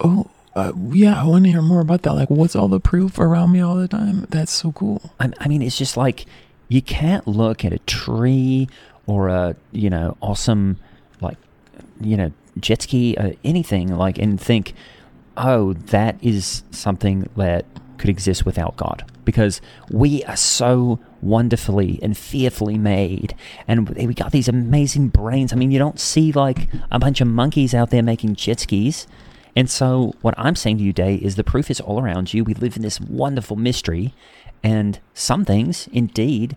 oh 0.00 0.30
uh, 0.54 0.72
yeah 0.90 1.20
i 1.20 1.24
want 1.24 1.44
to 1.44 1.50
hear 1.50 1.60
more 1.62 1.80
about 1.80 2.02
that 2.02 2.12
like 2.12 2.28
what's 2.30 2.54
all 2.56 2.68
the 2.68 2.80
proof 2.80 3.18
around 3.18 3.52
me 3.52 3.60
all 3.60 3.74
the 3.76 3.88
time 3.88 4.26
that's 4.30 4.52
so 4.52 4.72
cool 4.72 5.10
I, 5.20 5.30
I 5.40 5.48
mean, 5.48 5.60
it's 5.62 5.76
just 5.78 5.96
like 5.96 6.26
you 6.68 6.82
can't 6.82 7.26
look 7.26 7.64
at 7.64 7.72
a 7.72 7.78
tree 7.80 8.68
or 9.06 9.28
a 9.28 9.56
you 9.72 9.88
know 9.90 10.16
awesome 10.20 10.78
like 11.20 11.38
you 12.00 12.16
know 12.16 12.32
jet 12.58 12.82
ski 12.82 13.16
uh, 13.16 13.32
anything 13.44 13.94
like 13.96 14.18
and 14.18 14.40
think, 14.40 14.74
oh, 15.36 15.74
that 15.74 16.16
is 16.22 16.64
something 16.70 17.28
that 17.36 17.66
could 17.98 18.10
exist 18.10 18.44
without 18.44 18.76
God 18.76 19.10
because 19.24 19.60
we 19.90 20.22
are 20.24 20.36
so 20.36 21.00
wonderfully 21.22 21.98
and 22.02 22.16
fearfully 22.16 22.76
made 22.76 23.34
and 23.66 23.88
we 23.88 24.14
got 24.14 24.32
these 24.32 24.48
amazing 24.48 25.08
brains. 25.08 25.52
I 25.52 25.56
mean, 25.56 25.70
you 25.70 25.78
don't 25.78 25.98
see 25.98 26.32
like 26.32 26.68
a 26.90 26.98
bunch 26.98 27.20
of 27.20 27.28
monkeys 27.28 27.74
out 27.74 27.90
there 27.90 28.02
making 28.02 28.34
jet 28.34 28.60
skis. 28.60 29.06
And 29.54 29.70
so, 29.70 30.14
what 30.20 30.34
I'm 30.36 30.54
saying 30.54 30.78
to 30.78 30.84
you, 30.84 30.92
Day, 30.92 31.14
is 31.14 31.36
the 31.36 31.42
proof 31.44 31.70
is 31.70 31.80
all 31.80 31.98
around 31.98 32.34
you. 32.34 32.44
We 32.44 32.52
live 32.52 32.76
in 32.76 32.82
this 32.82 33.00
wonderful 33.00 33.56
mystery, 33.56 34.12
and 34.62 34.98
some 35.14 35.44
things, 35.44 35.88
indeed, 35.92 36.56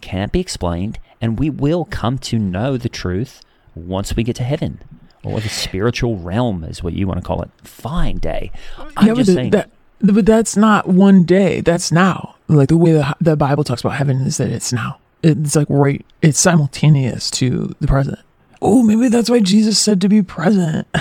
can't 0.00 0.32
be 0.32 0.40
explained, 0.40 0.98
and 1.20 1.38
we 1.38 1.50
will 1.50 1.84
come 1.84 2.18
to 2.18 2.38
know 2.38 2.76
the 2.76 2.88
truth 2.88 3.42
once 3.74 4.16
we 4.16 4.22
get 4.22 4.36
to 4.36 4.42
heaven, 4.42 4.80
or 5.22 5.40
the 5.40 5.48
spiritual 5.48 6.16
realm, 6.16 6.64
is 6.64 6.82
what 6.82 6.92
you 6.94 7.06
want 7.06 7.20
to 7.20 7.26
call 7.26 7.42
it. 7.42 7.50
Fine, 7.62 8.18
Day. 8.18 8.50
I'm 8.96 9.08
yeah, 9.08 9.14
just 9.14 9.26
the- 9.28 9.34
saying. 9.34 9.50
that, 9.50 9.70
but 10.00 10.24
that's 10.26 10.56
not 10.56 10.88
one 10.88 11.24
day. 11.24 11.60
That's 11.60 11.92
now. 11.92 12.36
Like 12.48 12.68
the 12.68 12.76
way 12.76 12.92
the, 12.92 13.14
the 13.20 13.36
Bible 13.36 13.62
talks 13.64 13.82
about 13.82 13.94
heaven 13.96 14.22
is 14.22 14.38
that 14.38 14.48
it's 14.50 14.72
now. 14.72 14.98
It's 15.22 15.54
like 15.54 15.66
right. 15.68 16.04
It's 16.22 16.40
simultaneous 16.40 17.30
to 17.32 17.74
the 17.80 17.86
present. 17.86 18.18
Oh, 18.62 18.82
maybe 18.82 19.08
that's 19.08 19.28
why 19.30 19.40
Jesus 19.40 19.78
said 19.78 20.00
to 20.00 20.08
be 20.08 20.22
present. 20.22 20.86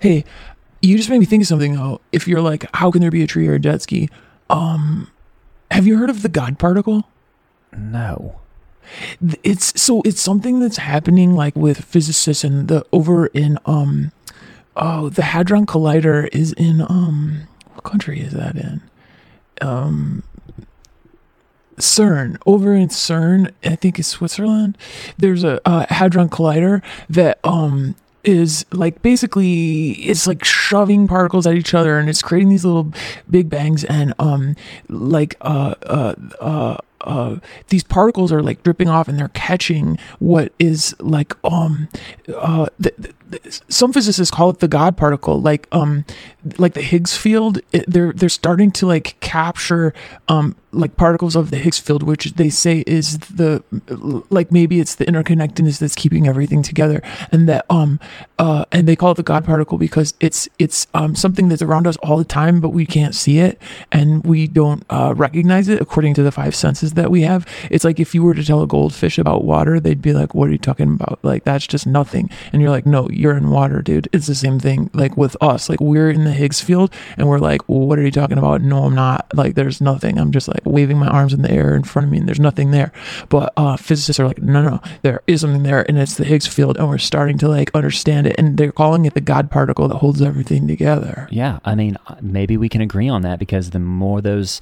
hey, 0.00 0.24
you 0.82 0.96
just 0.96 1.08
made 1.08 1.18
me 1.18 1.26
think 1.26 1.42
of 1.42 1.46
something 1.46 1.74
though. 1.74 2.00
If 2.12 2.28
you're 2.28 2.40
like, 2.40 2.66
how 2.74 2.90
can 2.90 3.00
there 3.00 3.10
be 3.10 3.22
a 3.22 3.26
tree 3.26 3.48
or 3.48 3.54
a 3.54 3.58
jet 3.58 3.82
ski? 3.82 4.08
Um, 4.54 5.10
have 5.70 5.86
you 5.86 5.98
heard 5.98 6.10
of 6.10 6.22
the 6.22 6.28
God 6.28 6.58
particle? 6.58 7.08
no. 7.76 8.36
it's 9.42 9.80
so 9.80 10.00
it's 10.04 10.20
something 10.20 10.60
that's 10.60 10.76
happening 10.76 11.34
like 11.34 11.56
with 11.56 11.84
physicists 11.84 12.44
and 12.44 12.68
the 12.68 12.84
over 12.92 13.26
in 13.28 13.58
um 13.66 14.12
oh 14.76 15.08
the 15.08 15.22
hadron 15.22 15.64
collider 15.66 16.28
is 16.32 16.52
in 16.52 16.82
um 16.82 17.48
what 17.72 17.82
country 17.82 18.20
is 18.20 18.32
that 18.32 18.54
in 18.56 18.82
um 19.60 20.22
CERN 21.78 22.36
over 22.46 22.74
in 22.74 22.88
CERN 22.88 23.50
I 23.64 23.74
think 23.74 23.98
it's 23.98 24.08
Switzerland 24.08 24.76
there's 25.18 25.42
a 25.42 25.60
uh, 25.66 25.86
hadron 25.88 26.28
collider 26.28 26.82
that 27.08 27.40
um 27.42 27.96
is 28.24 28.64
like 28.72 29.02
basically 29.02 29.92
it's 29.92 30.26
like 30.26 30.44
shoving 30.44 31.06
particles 31.06 31.46
at 31.46 31.54
each 31.54 31.74
other 31.74 31.98
and 31.98 32.08
it's 32.08 32.22
creating 32.22 32.48
these 32.48 32.64
little 32.64 32.92
big 33.30 33.48
bangs 33.48 33.84
and 33.84 34.14
um 34.18 34.56
like 34.88 35.36
uh 35.40 35.74
uh 35.86 36.14
uh 36.40 36.76
uh, 37.04 37.38
these 37.68 37.84
particles 37.84 38.32
are 38.32 38.42
like 38.42 38.62
dripping 38.62 38.88
off 38.88 39.08
and 39.08 39.18
they're 39.18 39.28
catching 39.28 39.98
what 40.20 40.54
is 40.58 40.96
like 41.00 41.34
um 41.44 41.86
uh 42.34 42.66
th- 42.82 42.96
th- 42.96 43.14
th- 43.30 43.60
some 43.68 43.92
physicists 43.92 44.34
call 44.34 44.48
it 44.48 44.60
the 44.60 44.68
god 44.68 44.96
particle 44.96 45.38
like 45.38 45.68
um 45.70 46.04
like 46.58 46.74
the 46.74 46.82
higgs 46.82 47.16
field. 47.16 47.60
It, 47.72 47.84
they're 47.88 48.12
they're 48.12 48.28
starting 48.28 48.70
to 48.72 48.86
like 48.86 49.18
capture 49.20 49.94
um 50.28 50.56
like 50.74 50.96
particles 50.96 51.36
of 51.36 51.50
the 51.50 51.56
higgs 51.58 51.78
field 51.78 52.02
which 52.02 52.34
they 52.34 52.50
say 52.50 52.84
is 52.86 53.18
the 53.18 53.62
like 54.30 54.50
maybe 54.52 54.80
it's 54.80 54.96
the 54.96 55.04
interconnectedness 55.06 55.78
that's 55.78 55.94
keeping 55.94 56.26
everything 56.26 56.62
together 56.62 57.02
and 57.32 57.48
that 57.48 57.64
um 57.70 58.00
uh 58.38 58.64
and 58.72 58.88
they 58.88 58.96
call 58.96 59.12
it 59.12 59.16
the 59.16 59.22
god 59.22 59.44
particle 59.44 59.78
because 59.78 60.14
it's 60.20 60.48
it's 60.58 60.86
um 60.94 61.14
something 61.14 61.48
that's 61.48 61.62
around 61.62 61.86
us 61.86 61.96
all 61.98 62.16
the 62.16 62.24
time 62.24 62.60
but 62.60 62.70
we 62.70 62.84
can't 62.84 63.14
see 63.14 63.38
it 63.38 63.60
and 63.92 64.24
we 64.24 64.46
don't 64.46 64.84
uh 64.90 65.14
recognize 65.16 65.68
it 65.68 65.80
according 65.80 66.14
to 66.14 66.22
the 66.22 66.32
five 66.32 66.54
senses 66.54 66.94
that 66.94 67.10
we 67.10 67.22
have. 67.22 67.46
It's 67.70 67.84
like 67.84 68.00
if 68.00 68.14
you 68.14 68.22
were 68.22 68.34
to 68.34 68.44
tell 68.44 68.62
a 68.62 68.66
goldfish 68.66 69.18
about 69.18 69.44
water 69.44 69.78
they'd 69.80 70.02
be 70.02 70.12
like 70.12 70.34
what 70.34 70.48
are 70.48 70.52
you 70.52 70.58
talking 70.58 70.94
about? 70.94 71.18
Like 71.22 71.44
that's 71.44 71.66
just 71.66 71.86
nothing. 71.86 72.30
And 72.52 72.60
you're 72.60 72.70
like 72.70 72.86
no 72.86 73.08
you're 73.10 73.36
in 73.36 73.50
water 73.50 73.82
dude. 73.82 74.08
It's 74.12 74.26
the 74.26 74.34
same 74.34 74.58
thing 74.58 74.90
like 74.92 75.16
with 75.16 75.36
us. 75.40 75.68
Like 75.68 75.80
we're 75.80 76.10
in 76.10 76.24
the 76.24 76.32
higgs 76.32 76.60
field 76.60 76.92
and 77.16 77.28
we're 77.28 77.38
like 77.38 77.68
well, 77.68 77.80
what 77.80 77.98
are 77.98 78.02
you 78.02 78.10
talking 78.10 78.38
about? 78.38 78.60
No 78.62 78.84
i'm 78.84 78.94
not. 78.94 79.26
Like 79.34 79.54
there's 79.54 79.80
nothing. 79.80 80.18
I'm 80.18 80.32
just 80.32 80.48
like 80.48 80.63
waving 80.66 80.98
my 80.98 81.08
arms 81.08 81.32
in 81.32 81.42
the 81.42 81.50
air 81.50 81.74
in 81.74 81.82
front 81.82 82.06
of 82.06 82.12
me 82.12 82.18
and 82.18 82.28
there's 82.28 82.40
nothing 82.40 82.70
there 82.70 82.92
but 83.28 83.52
uh 83.56 83.76
physicists 83.76 84.20
are 84.20 84.26
like 84.26 84.42
no 84.42 84.62
no 84.62 84.80
there 85.02 85.22
is 85.26 85.40
something 85.42 85.62
there 85.62 85.88
and 85.88 85.98
it's 85.98 86.16
the 86.16 86.24
higgs 86.24 86.46
field 86.46 86.76
and 86.76 86.88
we're 86.88 86.98
starting 86.98 87.38
to 87.38 87.48
like 87.48 87.70
understand 87.74 88.26
it 88.26 88.34
and 88.38 88.56
they're 88.56 88.72
calling 88.72 89.04
it 89.04 89.14
the 89.14 89.20
god 89.20 89.50
particle 89.50 89.88
that 89.88 89.96
holds 89.96 90.20
everything 90.22 90.66
together 90.66 91.28
Yeah, 91.30 91.58
I 91.64 91.74
mean, 91.74 91.96
uh, 92.06 92.16
maybe 92.20 92.56
we 92.56 92.68
can 92.68 92.80
agree 92.80 93.08
on 93.08 93.22
that 93.22 93.38
because 93.38 93.70
the 93.70 93.78
more 93.78 94.20
those 94.20 94.60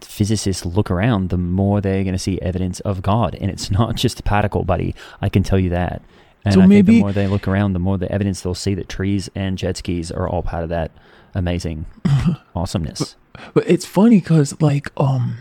physicists 0.00 0.64
look 0.64 0.90
around, 0.90 1.30
the 1.30 1.38
more 1.38 1.80
they're 1.80 2.04
going 2.04 2.14
to 2.14 2.18
see 2.18 2.40
evidence 2.40 2.80
of 2.80 3.02
God. 3.02 3.34
And 3.40 3.50
it's 3.50 3.70
not 3.70 3.96
just 4.04 4.20
a 4.20 4.22
particle, 4.22 4.64
buddy. 4.64 4.94
I 5.20 5.28
can 5.28 5.42
tell 5.42 5.58
you 5.58 5.70
that. 5.70 6.02
And 6.44 6.54
So 6.54 6.60
I 6.60 6.62
think 6.64 6.68
maybe- 6.68 6.94
the 6.96 7.00
more 7.00 7.12
they 7.12 7.26
look 7.26 7.48
around, 7.48 7.72
the 7.72 7.78
more 7.78 7.96
the 7.98 8.10
evidence 8.12 8.40
they'll 8.42 8.54
see 8.54 8.74
that 8.74 8.88
trees 8.88 9.30
and 9.34 9.56
jet 9.56 9.76
skis 9.78 10.10
are 10.12 10.28
all 10.28 10.42
part 10.42 10.62
of 10.62 10.68
that 10.68 10.90
amazing 11.34 11.86
awesomeness. 12.54 13.16
But 13.54 13.64
it's 13.68 13.84
funny 13.86 14.20
because, 14.20 14.60
like, 14.60 14.90
um, 14.96 15.38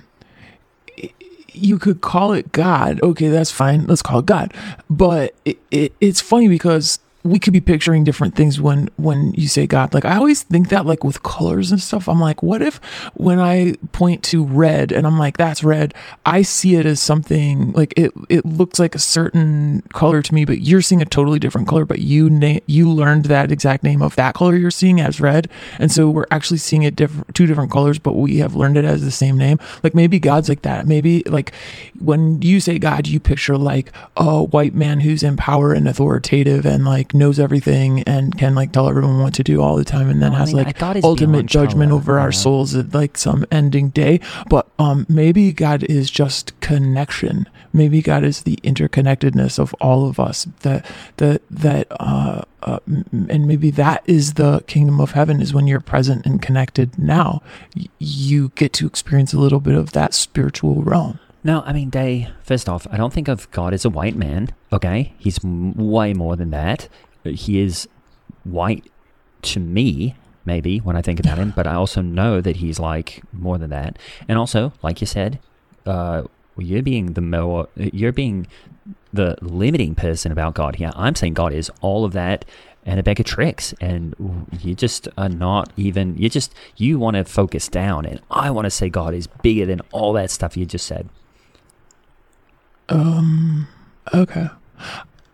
you 1.51 1.77
could 1.77 2.01
call 2.01 2.33
it 2.33 2.51
God. 2.51 2.99
Okay, 3.03 3.27
that's 3.29 3.51
fine. 3.51 3.85
Let's 3.85 4.01
call 4.01 4.19
it 4.19 4.25
God. 4.25 4.53
But 4.89 5.35
it, 5.45 5.59
it, 5.69 5.93
it's 6.01 6.21
funny 6.21 6.47
because 6.47 6.99
we 7.23 7.39
could 7.39 7.53
be 7.53 7.61
picturing 7.61 8.03
different 8.03 8.35
things 8.35 8.59
when 8.59 8.89
when 8.97 9.33
you 9.33 9.47
say 9.47 9.65
God. 9.65 9.93
Like 9.93 10.03
I 10.03 10.17
always 10.17 10.43
think 10.43 10.69
that 10.69 10.85
like 10.85 11.03
with 11.03 11.23
colors 11.23 11.71
and 11.71 11.79
stuff. 11.81 12.09
I'm 12.09 12.19
like, 12.19 12.43
what 12.43 12.61
if 12.61 12.77
when 13.13 13.39
I 13.39 13.75
point 13.93 14.23
to 14.25 14.43
red 14.43 14.91
and 14.91 15.07
I'm 15.07 15.17
like, 15.17 15.37
that's 15.37 15.63
red, 15.63 15.93
I 16.25 16.41
see 16.41 16.75
it 16.75 16.85
as 16.85 16.99
something 16.99 17.71
like 17.71 17.93
it 17.95 18.11
it 18.29 18.45
looks 18.45 18.77
like 18.77 18.93
a 18.93 18.99
certain 18.99 19.83
color 19.93 20.21
to 20.21 20.33
me, 20.33 20.43
but 20.43 20.61
you're 20.61 20.81
seeing 20.81 21.01
a 21.01 21.05
totally 21.05 21.39
different 21.39 21.67
color. 21.67 21.85
But 21.85 21.99
you 21.99 22.29
na- 22.29 22.59
you 22.65 22.89
learned 22.89 23.25
that 23.25 23.51
exact 23.51 23.83
name 23.83 24.01
of 24.01 24.15
that 24.17 24.35
color 24.35 24.57
you're 24.57 24.71
seeing 24.71 24.99
as 24.99 25.21
red, 25.21 25.49
and 25.79 25.91
so 25.91 26.09
we're 26.09 26.27
actually 26.29 26.57
seeing 26.57 26.83
it 26.83 26.95
different 26.95 27.33
two 27.33 27.45
different 27.45 27.71
colors, 27.71 27.99
but 27.99 28.13
we 28.13 28.39
have 28.39 28.55
learned 28.55 28.75
it 28.75 28.85
as 28.85 29.01
the 29.01 29.11
same 29.11 29.37
name. 29.37 29.59
Like 29.81 29.95
maybe 29.95 30.19
God's 30.19 30.49
like 30.49 30.63
that. 30.63 30.87
Maybe 30.87 31.23
like 31.25 31.53
when 31.99 32.41
you 32.41 32.59
say 32.59 32.79
God, 32.79 33.07
you 33.07 33.21
picture 33.21 33.57
like 33.57 33.93
a 34.17 34.43
white 34.43 34.73
man 34.73 34.99
who's 34.99 35.23
in 35.23 35.37
power 35.37 35.71
and 35.71 35.87
authoritative 35.87 36.65
and 36.65 36.83
like 36.83 37.12
like 37.13 37.19
knows 37.19 37.39
everything 37.39 38.03
and 38.03 38.37
can 38.37 38.55
like 38.55 38.71
tell 38.71 38.89
everyone 38.89 39.19
what 39.19 39.33
to 39.35 39.43
do 39.43 39.61
all 39.61 39.75
the 39.75 39.85
time 39.85 40.09
and 40.09 40.21
then 40.21 40.31
No, 40.31 40.37
I 40.37 40.39
has 40.39 40.53
mean, 40.53 40.65
like 40.65 41.03
ultimate 41.03 41.45
judgment 41.45 41.89
color, 41.89 41.99
over 41.99 42.19
our 42.19 42.31
souls 42.31 42.75
at 42.75 42.93
like 42.93 43.17
some 43.17 43.45
ending 43.51 43.89
day. 43.89 44.19
But 44.49 44.67
um 44.79 45.05
maybe 45.09 45.51
god 45.51 45.83
is 45.83 46.09
just 46.09 46.59
connection. 46.59 47.47
Maybe 47.71 48.01
god 48.01 48.23
is 48.23 48.43
the 48.43 48.57
interconnectedness 48.63 49.59
of 49.59 49.73
all 49.75 50.07
of 50.07 50.19
us 50.19 50.47
that 50.61 50.85
that 51.17 51.41
that 51.49 51.87
uh, 51.99 52.43
uh 52.63 52.79
and 52.87 53.47
maybe 53.47 53.71
that 53.71 54.03
is 54.05 54.33
the 54.35 54.63
kingdom 54.67 54.99
of 54.99 55.11
heaven 55.11 55.41
is 55.41 55.53
when 55.53 55.67
you're 55.67 55.79
present 55.79 56.25
and 56.25 56.41
connected 56.41 56.97
now. 56.97 57.41
Y- 57.75 57.87
you 57.99 58.51
get 58.55 58.73
to 58.73 58.87
experience 58.87 59.33
a 59.33 59.39
little 59.39 59.59
bit 59.59 59.75
of 59.75 59.91
that 59.93 60.13
spiritual 60.13 60.81
realm 60.83 61.19
No, 61.45 61.61
I 61.65 61.73
mean, 61.73 61.89
Day, 61.89 62.29
first 62.41 62.69
off, 62.69 62.87
I 62.89 62.95
don't 62.95 63.11
think 63.11 63.27
of 63.27 63.51
God 63.51 63.73
as 63.73 63.83
a 63.83 63.89
white 63.89 64.15
man, 64.15 64.53
okay? 64.71 65.13
He's 65.17 65.43
m- 65.43 65.73
way 65.73 66.13
more 66.13 66.37
than 66.37 66.51
that. 66.51 66.87
He 67.25 67.59
is 67.59 67.87
white 68.45 68.89
to 69.43 69.59
me, 69.59 70.15
maybe, 70.45 70.77
when 70.79 70.95
I 70.95 71.01
think 71.01 71.19
about 71.19 71.37
him, 71.37 71.51
but 71.53 71.67
I 71.67 71.73
also 71.73 72.01
know 72.01 72.39
that 72.39 72.57
he's 72.57 72.79
like 72.79 73.21
more 73.33 73.57
than 73.57 73.71
that. 73.71 73.99
And 74.29 74.37
also, 74.37 74.71
like 74.81 75.01
you 75.01 75.07
said, 75.07 75.39
uh, 75.85 76.23
you're 76.57 76.81
being 76.81 77.13
the 77.13 77.21
more, 77.21 77.67
you're 77.75 78.13
being 78.13 78.47
the 79.11 79.35
limiting 79.41 79.95
person 79.95 80.31
about 80.31 80.53
God 80.53 80.77
here. 80.77 80.91
I'm 80.95 81.15
saying 81.15 81.33
God 81.33 81.51
is 81.51 81.69
all 81.81 82.05
of 82.05 82.13
that 82.13 82.45
and 82.85 82.99
a 82.99 83.03
bag 83.03 83.19
of 83.19 83.25
tricks, 83.25 83.73
and 83.81 84.47
you 84.61 84.75
just 84.75 85.09
are 85.17 85.29
not 85.29 85.71
even, 85.75 86.17
you 86.17 86.29
just, 86.29 86.53
you 86.77 86.99
want 86.99 87.15
to 87.15 87.25
focus 87.25 87.67
down, 87.67 88.05
and 88.05 88.21
I 88.31 88.49
want 88.49 88.65
to 88.65 88.69
say 88.69 88.89
God 88.89 89.13
is 89.13 89.27
bigger 89.27 89.65
than 89.65 89.81
all 89.91 90.13
that 90.13 90.31
stuff 90.31 90.55
you 90.55 90.65
just 90.65 90.85
said. 90.85 91.09
Um, 92.89 93.67
okay. 94.13 94.49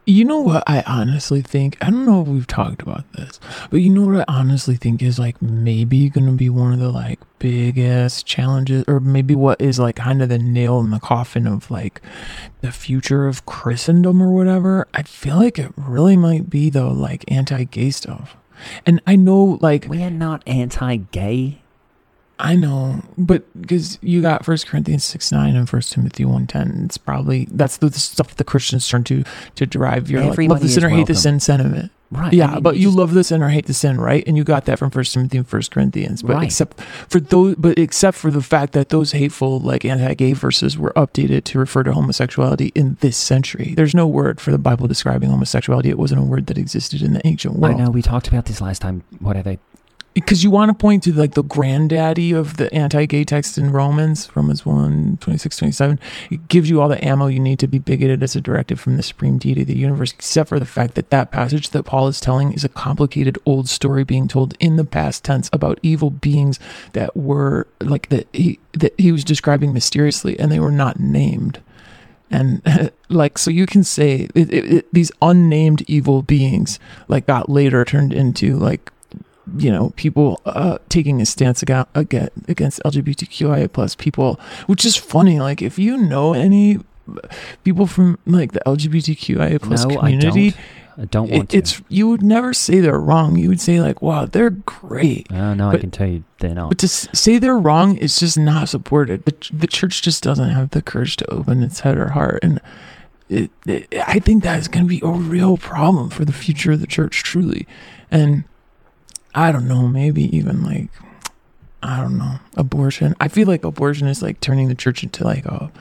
You 0.06 0.26
know 0.26 0.40
what 0.40 0.64
I 0.66 0.82
honestly 0.88 1.44
think? 1.44 1.78
I 1.82 1.92
don't 1.92 2.06
know 2.06 2.22
if 2.22 2.28
we've 2.28 2.48
talked 2.48 2.82
about 2.82 3.12
this, 3.14 3.40
but 3.70 3.78
you 3.78 3.92
know 3.92 4.08
what 4.08 4.28
I 4.28 4.40
honestly 4.40 4.76
think 4.76 5.04
is 5.04 5.20
like 5.20 5.40
maybe 5.40 6.10
to 6.10 6.32
be 6.32 6.50
one 6.50 6.74
of 6.74 6.80
the 6.80 6.90
like 6.90 7.20
biggest 7.38 8.26
challenges, 8.26 8.84
or 8.88 9.00
maybe 9.00 9.36
what 9.36 9.62
is 9.62 9.78
like 9.78 9.98
kind 9.98 10.24
of 10.24 10.30
the 10.30 10.40
nail 10.40 10.80
in 10.80 10.90
the 10.90 11.00
coffin 11.00 11.46
of 11.46 11.70
like 11.70 12.02
the 12.62 12.72
future 12.72 13.28
of 13.28 13.46
Christendom 13.46 14.20
or 14.22 14.32
whatever. 14.32 14.88
I 14.96 15.04
feel 15.04 15.36
like 15.36 15.60
it 15.60 15.72
really 15.78 16.18
might 16.18 16.50
be 16.50 16.72
though, 16.72 16.90
like 16.92 17.24
anti 17.32 17.66
gay 17.66 17.92
stuff. 17.92 18.36
And 18.86 19.02
I 19.06 19.16
know 19.16 19.60
like 19.62 19.86
We 19.88 20.04
are 20.04 20.10
not 20.10 20.44
anti-gay. 20.48 21.62
I 22.42 22.56
know, 22.56 23.02
but 23.18 23.44
because 23.62 24.00
you 24.02 24.22
got 24.22 24.46
First 24.46 24.66
Corinthians 24.66 25.04
six 25.04 25.30
nine 25.32 25.56
and 25.58 25.68
First 25.70 25.92
Timothy 25.92 26.24
one 26.24 26.48
ten, 26.48 26.84
it's 26.86 26.98
probably 26.98 27.48
that's 27.52 27.78
the, 27.78 27.90
the 27.90 28.00
stuff 28.00 28.36
the 28.36 28.46
Christians 28.46 28.88
turn 28.88 29.04
to 29.06 29.24
to 29.56 29.66
drive 29.66 30.10
your 30.10 30.24
like, 30.24 30.50
love 30.50 30.62
the 30.62 30.70
sin 30.70 30.86
or 30.86 30.90
hate 30.90 31.08
the 31.08 31.16
sin 31.16 31.40
sentiment. 31.42 31.92
Right. 32.12 32.34
Yeah, 32.34 32.48
I 32.48 32.54
mean, 32.56 32.64
but 32.64 32.78
you 32.78 32.88
just- 32.88 32.98
love 32.98 33.14
the 33.14 33.24
sin 33.24 33.44
or 33.44 33.50
hate 33.50 33.68
the 33.68 33.74
sin, 33.74 34.00
right? 34.02 34.24
And 34.26 34.36
you 34.36 34.44
got 34.44 34.66
that 34.66 34.80
from 34.80 34.90
First 34.90 35.14
Timothy 35.14 35.38
and 35.38 35.48
First 35.48 35.70
Corinthians. 35.70 36.24
But 36.24 36.38
Right. 36.38 36.46
except 36.46 36.82
for 36.82 37.20
those, 37.20 37.54
but 37.56 37.78
except 37.78 38.18
for 38.18 38.32
the 38.32 38.42
fact 38.42 38.74
that 38.74 38.90
those 38.90 39.12
hateful 39.12 39.60
like 39.60 39.86
anti-gay 39.86 40.34
verses 40.34 40.76
were 40.76 40.92
updated 40.96 41.44
to 41.44 41.60
refer 41.60 41.84
to 41.84 41.92
homosexuality 41.94 42.72
in 42.74 42.98
this 43.02 43.16
century. 43.16 43.74
There's 43.76 43.94
no 43.94 44.08
word 44.08 44.42
for 44.42 44.50
the 44.52 44.58
Bible 44.58 44.88
describing 44.88 45.30
homosexuality. 45.30 45.90
It 45.90 46.00
wasn't 46.00 46.22
a 46.22 46.24
word 46.24 46.48
that 46.48 46.58
existed 46.58 47.04
in 47.04 47.14
the 47.14 47.22
ancient 47.28 47.58
world. 47.60 47.76
I 47.76 47.84
know 47.84 47.92
we 47.92 48.02
talked 48.02 48.28
about 48.28 48.46
this 48.46 48.60
last 48.60 48.82
time. 48.82 49.04
Whatever. 49.20 49.58
Because 50.14 50.44
you 50.44 50.52
want 50.52 50.70
to 50.70 50.74
point 50.74 51.04
to 51.04 51.14
like 51.14 51.34
the 51.34 51.44
granddaddy 51.44 52.32
of 52.32 52.58
the 52.58 52.74
anti-gay 52.74 53.24
text 53.24 53.58
in 53.58 53.72
Romans, 53.72 54.30
Romans 54.36 54.66
1, 54.66 55.20
26, 55.22 55.58
27. 55.58 56.00
It 56.32 56.48
gives 56.48 56.70
you 56.70 56.82
all 56.82 56.90
the 56.90 57.04
ammo 57.04 57.28
you 57.28 57.40
need 57.40 57.60
to 57.60 57.68
be 57.68 57.80
bigoted 57.80 58.24
as 58.24 58.36
a 58.36 58.42
directive 58.42 58.80
from 58.80 58.98
the 58.98 59.04
supreme 59.04 59.38
deity 59.38 59.62
of 59.62 59.68
the 59.68 59.78
universe, 59.78 60.12
except 60.12 60.50
for 60.50 60.60
the 60.60 60.66
fact 60.66 60.96
that 60.96 61.10
that 61.12 61.32
passage 61.32 61.70
that 61.70 61.84
Paul 61.84 62.08
is 62.08 62.20
telling 62.20 62.54
is 62.54 62.64
a 62.64 62.70
complicated 62.70 63.38
old 63.46 63.70
story 63.70 64.04
being 64.04 64.28
told 64.28 64.56
in 64.60 64.76
the 64.76 64.86
past 64.86 65.24
tense 65.24 65.50
about 65.54 65.80
evil 65.84 66.10
beings 66.10 66.60
that 66.94 67.16
were 67.16 67.68
like 67.80 68.10
that 68.10 68.28
he 68.34 68.60
that 68.74 68.94
he 69.00 69.12
was 69.12 69.24
describing 69.24 69.74
mysteriously 69.74 70.40
and 70.40 70.52
they 70.52 70.60
were 70.60 70.72
not 70.72 71.00
named. 71.00 71.62
And 72.32 72.92
like, 73.10 73.38
so 73.38 73.52
you 73.52 73.66
can 73.66 73.84
say 73.84 74.28
it, 74.36 74.54
it, 74.54 74.74
it, 74.74 74.94
these 74.94 75.12
unnamed 75.22 75.84
evil 75.88 76.22
beings, 76.22 76.80
like, 77.08 77.26
got 77.26 77.50
later 77.50 77.84
turned 77.86 78.14
into 78.14 78.58
like 78.58 78.92
you 79.58 79.72
know 79.72 79.92
people 79.96 80.42
uh 80.46 80.78
taking 80.90 81.22
a 81.22 81.26
stance 81.26 81.62
against 81.64 81.90
against 82.48 82.82
lgbtqia 82.84 83.72
plus 83.72 83.96
people 83.96 84.40
which 84.68 84.86
is 84.86 84.96
funny 84.96 85.40
like 85.40 85.62
if 85.62 85.80
you 85.80 85.98
know 85.98 86.34
any 86.34 86.78
people 87.64 87.88
from 87.88 88.18
like 88.26 88.52
the 88.52 88.62
lgbtqia 88.66 89.62
plus 89.62 89.86
no, 89.86 89.98
community 89.98 90.48
I 90.48 90.52
don't. 90.52 90.60
I 91.02 91.06
don't 91.06 91.30
want 91.32 91.44
it, 91.46 91.50
to. 91.52 91.58
it's 91.58 91.82
you 91.88 92.10
would 92.10 92.22
never 92.22 92.54
say 92.54 92.82
they're 92.82 93.00
wrong 93.00 93.38
you 93.38 93.48
would 93.48 93.62
say 93.62 93.80
like 93.80 94.02
wow 94.02 94.26
they're 94.26 94.50
great 94.50 95.28
Oh, 95.32 95.54
no, 95.54 95.70
I 95.70 95.78
can 95.78 95.92
tell 95.92 96.08
you 96.08 96.26
they're 96.40 96.54
not. 96.54 96.70
but 96.70 96.78
to 96.80 96.88
s- 96.88 97.08
say 97.14 97.38
they're 97.38 97.58
wrong 97.58 97.96
is 97.98 98.20
just 98.20 98.38
not 98.38 98.68
supported 98.68 99.24
the, 99.24 99.32
ch- 99.32 99.50
the 99.54 99.68
church 99.68 100.02
just 100.02 100.24
doesn't 100.24 100.50
have 100.50 100.72
the 100.72 100.82
courage 100.82 101.16
to 101.18 101.32
open 101.32 101.64
its 101.64 101.80
head 101.82 101.98
or 101.98 102.10
heart 102.10 102.40
and 102.44 102.60
it, 103.30 103.50
it, 103.66 103.88
i 104.08 104.20
think 104.20 104.44
that 104.44 104.60
is 104.60 104.68
going 104.68 104.84
to 104.84 104.90
be 104.90 105.00
a 105.02 105.08
real 105.10 105.56
problem 105.56 106.10
for 106.10 106.26
the 106.26 106.34
future 106.34 106.74
of 106.74 106.82
the 106.82 106.88
church 106.88 107.24
truly 107.24 107.66
and 108.12 108.44
i 109.36 109.52
don't 109.52 109.68
know 109.68 109.88
maybe 109.88 110.36
even 110.36 110.64
like 110.64 110.90
i 111.84 112.00
don't 112.00 112.18
know 112.18 112.36
abortion 112.58 113.16
i 113.20 113.28
feel 113.28 113.48
like 113.48 113.64
abortion 113.64 114.08
is 114.08 114.22
like 114.22 114.40
turning 114.40 114.68
the 114.68 114.76
church 114.76 115.04
into 115.04 115.24
like 115.24 115.46
a 115.46 115.72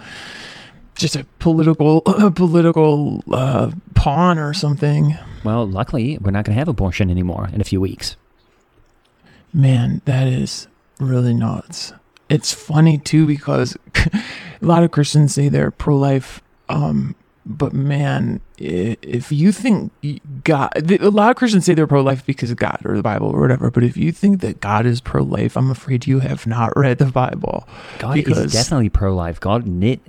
just 0.94 1.16
a 1.16 1.24
political 1.38 2.02
a 2.06 2.30
political 2.30 3.22
uh, 3.32 3.70
pawn 3.94 4.38
or 4.38 4.52
something 4.52 5.16
well, 5.44 5.66
luckily, 5.66 6.18
we're 6.20 6.30
not 6.30 6.44
going 6.44 6.54
to 6.54 6.58
have 6.58 6.68
abortion 6.68 7.10
anymore 7.10 7.48
in 7.52 7.60
a 7.60 7.64
few 7.64 7.80
weeks. 7.80 8.16
Man, 9.52 10.02
that 10.04 10.26
is 10.26 10.68
really 10.98 11.34
nuts. 11.34 11.92
It's 12.28 12.52
funny 12.52 12.98
too 12.98 13.26
because 13.26 13.76
a 13.94 14.20
lot 14.60 14.82
of 14.82 14.90
Christians 14.90 15.34
say 15.34 15.48
they're 15.48 15.70
pro-life, 15.70 16.42
um, 16.68 17.14
but 17.48 17.72
man, 17.72 18.42
if 18.58 19.32
you 19.32 19.52
think 19.52 19.90
God, 20.44 20.70
a 21.00 21.10
lot 21.10 21.30
of 21.30 21.36
Christians 21.36 21.64
say 21.64 21.72
they're 21.72 21.86
pro-life 21.86 22.24
because 22.26 22.50
of 22.50 22.58
God 22.58 22.82
or 22.84 22.94
the 22.94 23.02
Bible 23.02 23.28
or 23.28 23.40
whatever. 23.40 23.70
But 23.70 23.84
if 23.84 23.96
you 23.96 24.12
think 24.12 24.42
that 24.42 24.60
God 24.60 24.84
is 24.84 25.00
pro-life, 25.00 25.56
I'm 25.56 25.70
afraid 25.70 26.06
you 26.06 26.18
have 26.20 26.46
not 26.46 26.76
read 26.76 26.98
the 26.98 27.06
Bible. 27.06 27.66
God 27.98 28.14
because 28.14 28.38
is 28.38 28.52
definitely 28.52 28.90
pro-life. 28.90 29.40
God 29.40 29.66
knit 29.66 30.00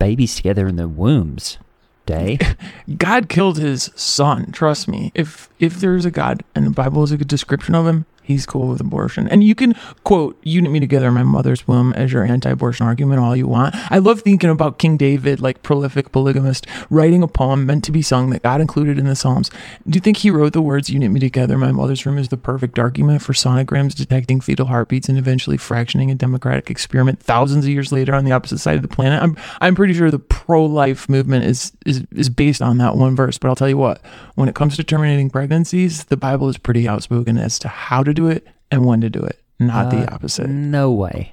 babies 0.00 0.34
together 0.34 0.66
in 0.66 0.74
their 0.76 0.88
wombs. 0.88 1.58
Day. 2.04 2.38
God 2.96 3.28
killed 3.28 3.58
his 3.58 3.90
son. 3.94 4.50
Trust 4.50 4.88
me. 4.88 5.12
If 5.14 5.50
if 5.58 5.74
there's 5.74 6.06
a 6.06 6.10
God 6.10 6.42
and 6.54 6.64
the 6.64 6.70
Bible 6.70 7.02
is 7.04 7.12
a 7.12 7.18
good 7.18 7.28
description 7.28 7.74
of 7.74 7.86
him, 7.86 8.06
he's 8.28 8.46
cool 8.46 8.68
with 8.68 8.80
abortion. 8.80 9.26
And 9.28 9.42
you 9.42 9.54
can 9.54 9.74
quote 10.04 10.38
"You 10.42 10.62
knit 10.62 10.70
me 10.70 10.80
together 10.80 11.08
in 11.08 11.14
my 11.14 11.24
mother's 11.24 11.66
womb" 11.66 11.92
as 11.94 12.12
your 12.12 12.24
anti-abortion 12.24 12.86
argument 12.86 13.20
all 13.20 13.34
you 13.34 13.48
want. 13.48 13.74
I 13.90 13.98
love 13.98 14.20
thinking 14.20 14.50
about 14.50 14.78
King 14.78 14.96
David, 14.96 15.40
like 15.40 15.62
prolific 15.62 16.12
polygamist, 16.12 16.66
writing 16.90 17.22
a 17.22 17.28
poem 17.28 17.66
meant 17.66 17.82
to 17.84 17.92
be 17.92 18.02
sung 18.02 18.30
that 18.30 18.42
God 18.42 18.60
included 18.60 18.98
in 18.98 19.06
the 19.06 19.16
Psalms. 19.16 19.50
Do 19.88 19.96
you 19.96 20.00
think 20.00 20.18
he 20.18 20.30
wrote 20.30 20.52
the 20.52 20.62
words 20.62 20.90
"You 20.90 20.98
knit 20.98 21.10
me 21.10 21.20
together 21.20 21.54
in 21.54 21.60
my 21.60 21.72
mother's 21.72 22.04
womb" 22.04 22.18
as 22.18 22.28
the 22.28 22.36
perfect 22.36 22.78
argument 22.78 23.22
for 23.22 23.32
sonograms 23.32 23.94
detecting 23.94 24.40
fetal 24.40 24.66
heartbeats 24.66 25.08
and 25.08 25.18
eventually 25.18 25.56
fractioning 25.56 26.10
a 26.10 26.14
democratic 26.14 26.70
experiment 26.70 27.20
thousands 27.20 27.64
of 27.64 27.70
years 27.70 27.90
later 27.90 28.14
on 28.14 28.24
the 28.24 28.32
opposite 28.32 28.58
side 28.58 28.76
of 28.76 28.82
the 28.82 28.88
planet? 28.88 29.22
I'm 29.22 29.36
I'm 29.60 29.74
pretty 29.74 29.94
sure 29.94 30.10
the 30.10 30.18
pro-life 30.18 31.08
movement 31.08 31.44
is 31.44 31.72
is 31.86 32.04
is 32.12 32.28
based 32.28 32.60
on 32.60 32.78
that 32.78 32.96
one 32.96 33.16
verse. 33.16 33.38
But 33.38 33.48
I'll 33.48 33.56
tell 33.56 33.68
you 33.68 33.78
what, 33.78 34.00
when 34.34 34.48
it 34.48 34.54
comes 34.54 34.76
to 34.76 34.84
terminating 34.84 35.30
pregnancies, 35.30 36.04
the 36.04 36.16
Bible 36.16 36.48
is 36.48 36.58
pretty 36.58 36.86
outspoken 36.88 37.38
as 37.38 37.58
to 37.60 37.68
how 37.68 38.02
to 38.02 38.12
do 38.18 38.28
it 38.28 38.46
and 38.70 38.84
when 38.84 39.00
to 39.00 39.10
do 39.10 39.20
it, 39.20 39.40
not 39.58 39.90
the 39.90 40.10
Uh, 40.10 40.14
opposite. 40.14 40.48
No 40.48 40.90
way. 40.92 41.32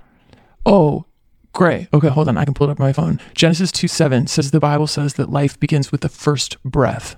Oh, 0.66 1.06
great. 1.54 1.88
Okay, 1.94 2.08
hold 2.10 2.28
on. 2.28 2.38
I 2.38 2.46
can 2.46 2.54
pull 2.54 2.68
it 2.68 2.72
up 2.72 2.80
on 2.80 2.86
my 2.86 2.94
phone. 2.94 3.20
Genesis 3.34 3.72
2 3.72 3.88
7 3.88 4.28
says 4.28 4.52
the 4.52 4.60
Bible 4.60 4.88
says 4.88 5.14
that 5.16 5.30
life 5.30 5.60
begins 5.60 5.92
with 5.92 6.02
the 6.02 6.10
first 6.10 6.62
breath, 6.64 7.16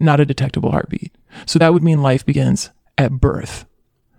not 0.00 0.20
a 0.20 0.24
detectable 0.26 0.70
heartbeat. 0.70 1.14
So 1.46 1.58
that 1.58 1.72
would 1.72 1.82
mean 1.82 2.02
life 2.02 2.24
begins 2.24 2.70
at 2.98 3.12
birth. 3.12 3.64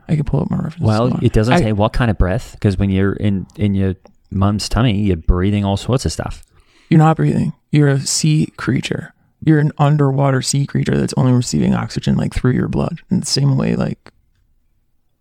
I 0.08 0.15
can 0.15 0.23
pull 0.25 0.41
up 0.41 0.51
my 0.51 0.58
reference. 0.58 0.79
Well, 0.86 1.19
it 1.23 1.34
doesn't 1.34 1.53
I- 1.53 1.60
say 1.62 1.73
what 1.73 1.93
kind 1.93 2.12
of 2.12 2.17
breath 2.17 2.51
because 2.53 2.77
when 2.77 2.89
you're 2.89 3.13
in 3.13 3.47
in 3.55 3.73
your 3.73 3.95
mom's 4.31 4.67
tummy, 4.69 5.01
you're 5.01 5.17
breathing 5.17 5.63
all 5.65 5.77
sorts 5.77 6.05
of 6.05 6.12
stuff. 6.12 6.43
You're 6.89 6.99
not 6.99 7.17
breathing. 7.17 7.53
You're 7.71 7.88
a 7.88 7.99
sea 7.99 8.53
creature. 8.58 9.13
You're 9.43 9.60
an 9.60 9.71
underwater 9.77 10.41
sea 10.41 10.65
creature 10.67 10.97
that's 10.97 11.13
only 11.17 11.31
receiving 11.31 11.73
oxygen 11.73 12.15
like 12.15 12.34
through 12.34 12.51
your 12.53 12.67
blood. 12.67 12.99
In 13.10 13.19
the 13.21 13.25
same 13.25 13.58
way, 13.58 13.75
like 13.75 14.12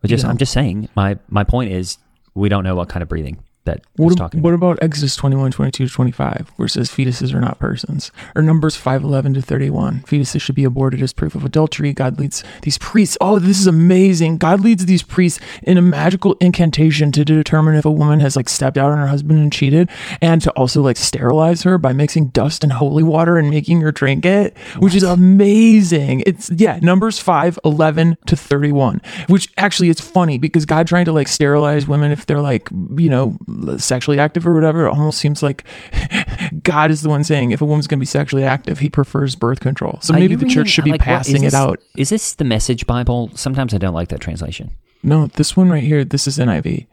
But 0.04 0.10
just 0.10 0.22
Yeah. 0.24 0.28
I'm 0.28 0.36
just 0.36 0.52
saying. 0.52 0.90
My 0.94 1.16
my 1.30 1.44
point 1.44 1.72
is 1.72 1.96
we 2.34 2.50
don't 2.50 2.62
know 2.62 2.74
what 2.74 2.90
kind 2.90 3.02
of 3.02 3.08
breathing. 3.08 3.38
That 3.64 3.82
What, 3.96 4.16
talking 4.16 4.42
what 4.42 4.54
about 4.54 4.78
Exodus 4.82 5.16
21, 5.16 5.50
22 5.52 5.86
to 5.86 5.92
25, 5.92 6.52
where 6.56 6.66
it 6.66 6.70
says 6.70 6.90
fetuses 6.90 7.34
are 7.34 7.40
not 7.40 7.58
persons? 7.58 8.10
Or 8.34 8.42
Numbers 8.42 8.76
5, 8.76 9.02
11 9.02 9.34
to 9.34 9.42
31, 9.42 10.00
fetuses 10.00 10.40
should 10.40 10.54
be 10.54 10.64
aborted 10.64 11.02
as 11.02 11.12
proof 11.12 11.34
of 11.34 11.44
adultery. 11.44 11.92
God 11.92 12.18
leads 12.18 12.44
these 12.62 12.78
priests. 12.78 13.16
Oh, 13.20 13.38
this 13.38 13.58
is 13.58 13.66
amazing. 13.66 14.38
God 14.38 14.60
leads 14.60 14.86
these 14.86 15.02
priests 15.02 15.40
in 15.62 15.78
a 15.78 15.82
magical 15.82 16.34
incantation 16.40 17.12
to 17.12 17.24
determine 17.24 17.74
if 17.74 17.84
a 17.84 17.90
woman 17.90 18.20
has 18.20 18.36
like 18.36 18.48
stepped 18.48 18.76
out 18.76 18.92
on 18.92 18.98
her 18.98 19.06
husband 19.06 19.38
and 19.38 19.52
cheated, 19.52 19.88
and 20.20 20.42
to 20.42 20.50
also 20.52 20.82
like 20.82 20.96
sterilize 20.96 21.62
her 21.62 21.78
by 21.78 21.92
mixing 21.92 22.28
dust 22.28 22.64
and 22.64 22.72
holy 22.72 23.02
water 23.02 23.38
and 23.38 23.50
making 23.50 23.80
her 23.80 23.92
drink 23.92 24.24
it, 24.24 24.56
which 24.78 24.94
is 24.94 25.02
amazing. 25.02 26.22
It's, 26.26 26.50
yeah, 26.50 26.78
Numbers 26.82 27.18
5, 27.18 27.58
11 27.64 28.18
to 28.26 28.36
31, 28.36 29.00
which 29.28 29.48
actually 29.56 29.88
it's 29.88 30.00
funny 30.00 30.38
because 30.38 30.66
God 30.66 30.86
trying 30.86 31.04
to 31.06 31.12
like 31.12 31.28
sterilize 31.28 31.86
women 31.86 32.12
if 32.12 32.26
they're 32.26 32.40
like, 32.40 32.68
you 32.96 33.08
know, 33.08 33.36
sexually 33.78 34.18
active 34.18 34.46
or 34.46 34.54
whatever, 34.54 34.86
it 34.86 34.90
almost 34.90 35.18
seems 35.18 35.42
like 35.42 35.64
God 36.62 36.90
is 36.90 37.02
the 37.02 37.08
one 37.08 37.24
saying 37.24 37.50
if 37.50 37.60
a 37.60 37.64
woman's 37.64 37.86
going 37.86 37.98
to 37.98 38.02
be 38.02 38.06
sexually 38.06 38.44
active, 38.44 38.78
he 38.78 38.88
prefers 38.90 39.34
birth 39.36 39.60
control. 39.60 39.98
So 40.02 40.14
Are 40.14 40.18
maybe 40.18 40.34
the 40.34 40.44
reading- 40.44 40.54
church 40.54 40.68
should 40.70 40.84
be 40.84 40.92
like, 40.92 41.00
passing 41.00 41.44
it 41.44 41.54
out. 41.54 41.80
Is 41.96 42.10
this 42.10 42.34
the 42.34 42.44
Message 42.44 42.86
Bible? 42.86 43.30
Sometimes 43.34 43.74
I 43.74 43.78
don't 43.78 43.94
like 43.94 44.08
that 44.08 44.20
translation. 44.20 44.70
No, 45.02 45.26
this 45.26 45.56
one 45.56 45.68
right 45.70 45.82
here, 45.82 46.04
this 46.04 46.26
is 46.26 46.38
NIV. 46.38 46.86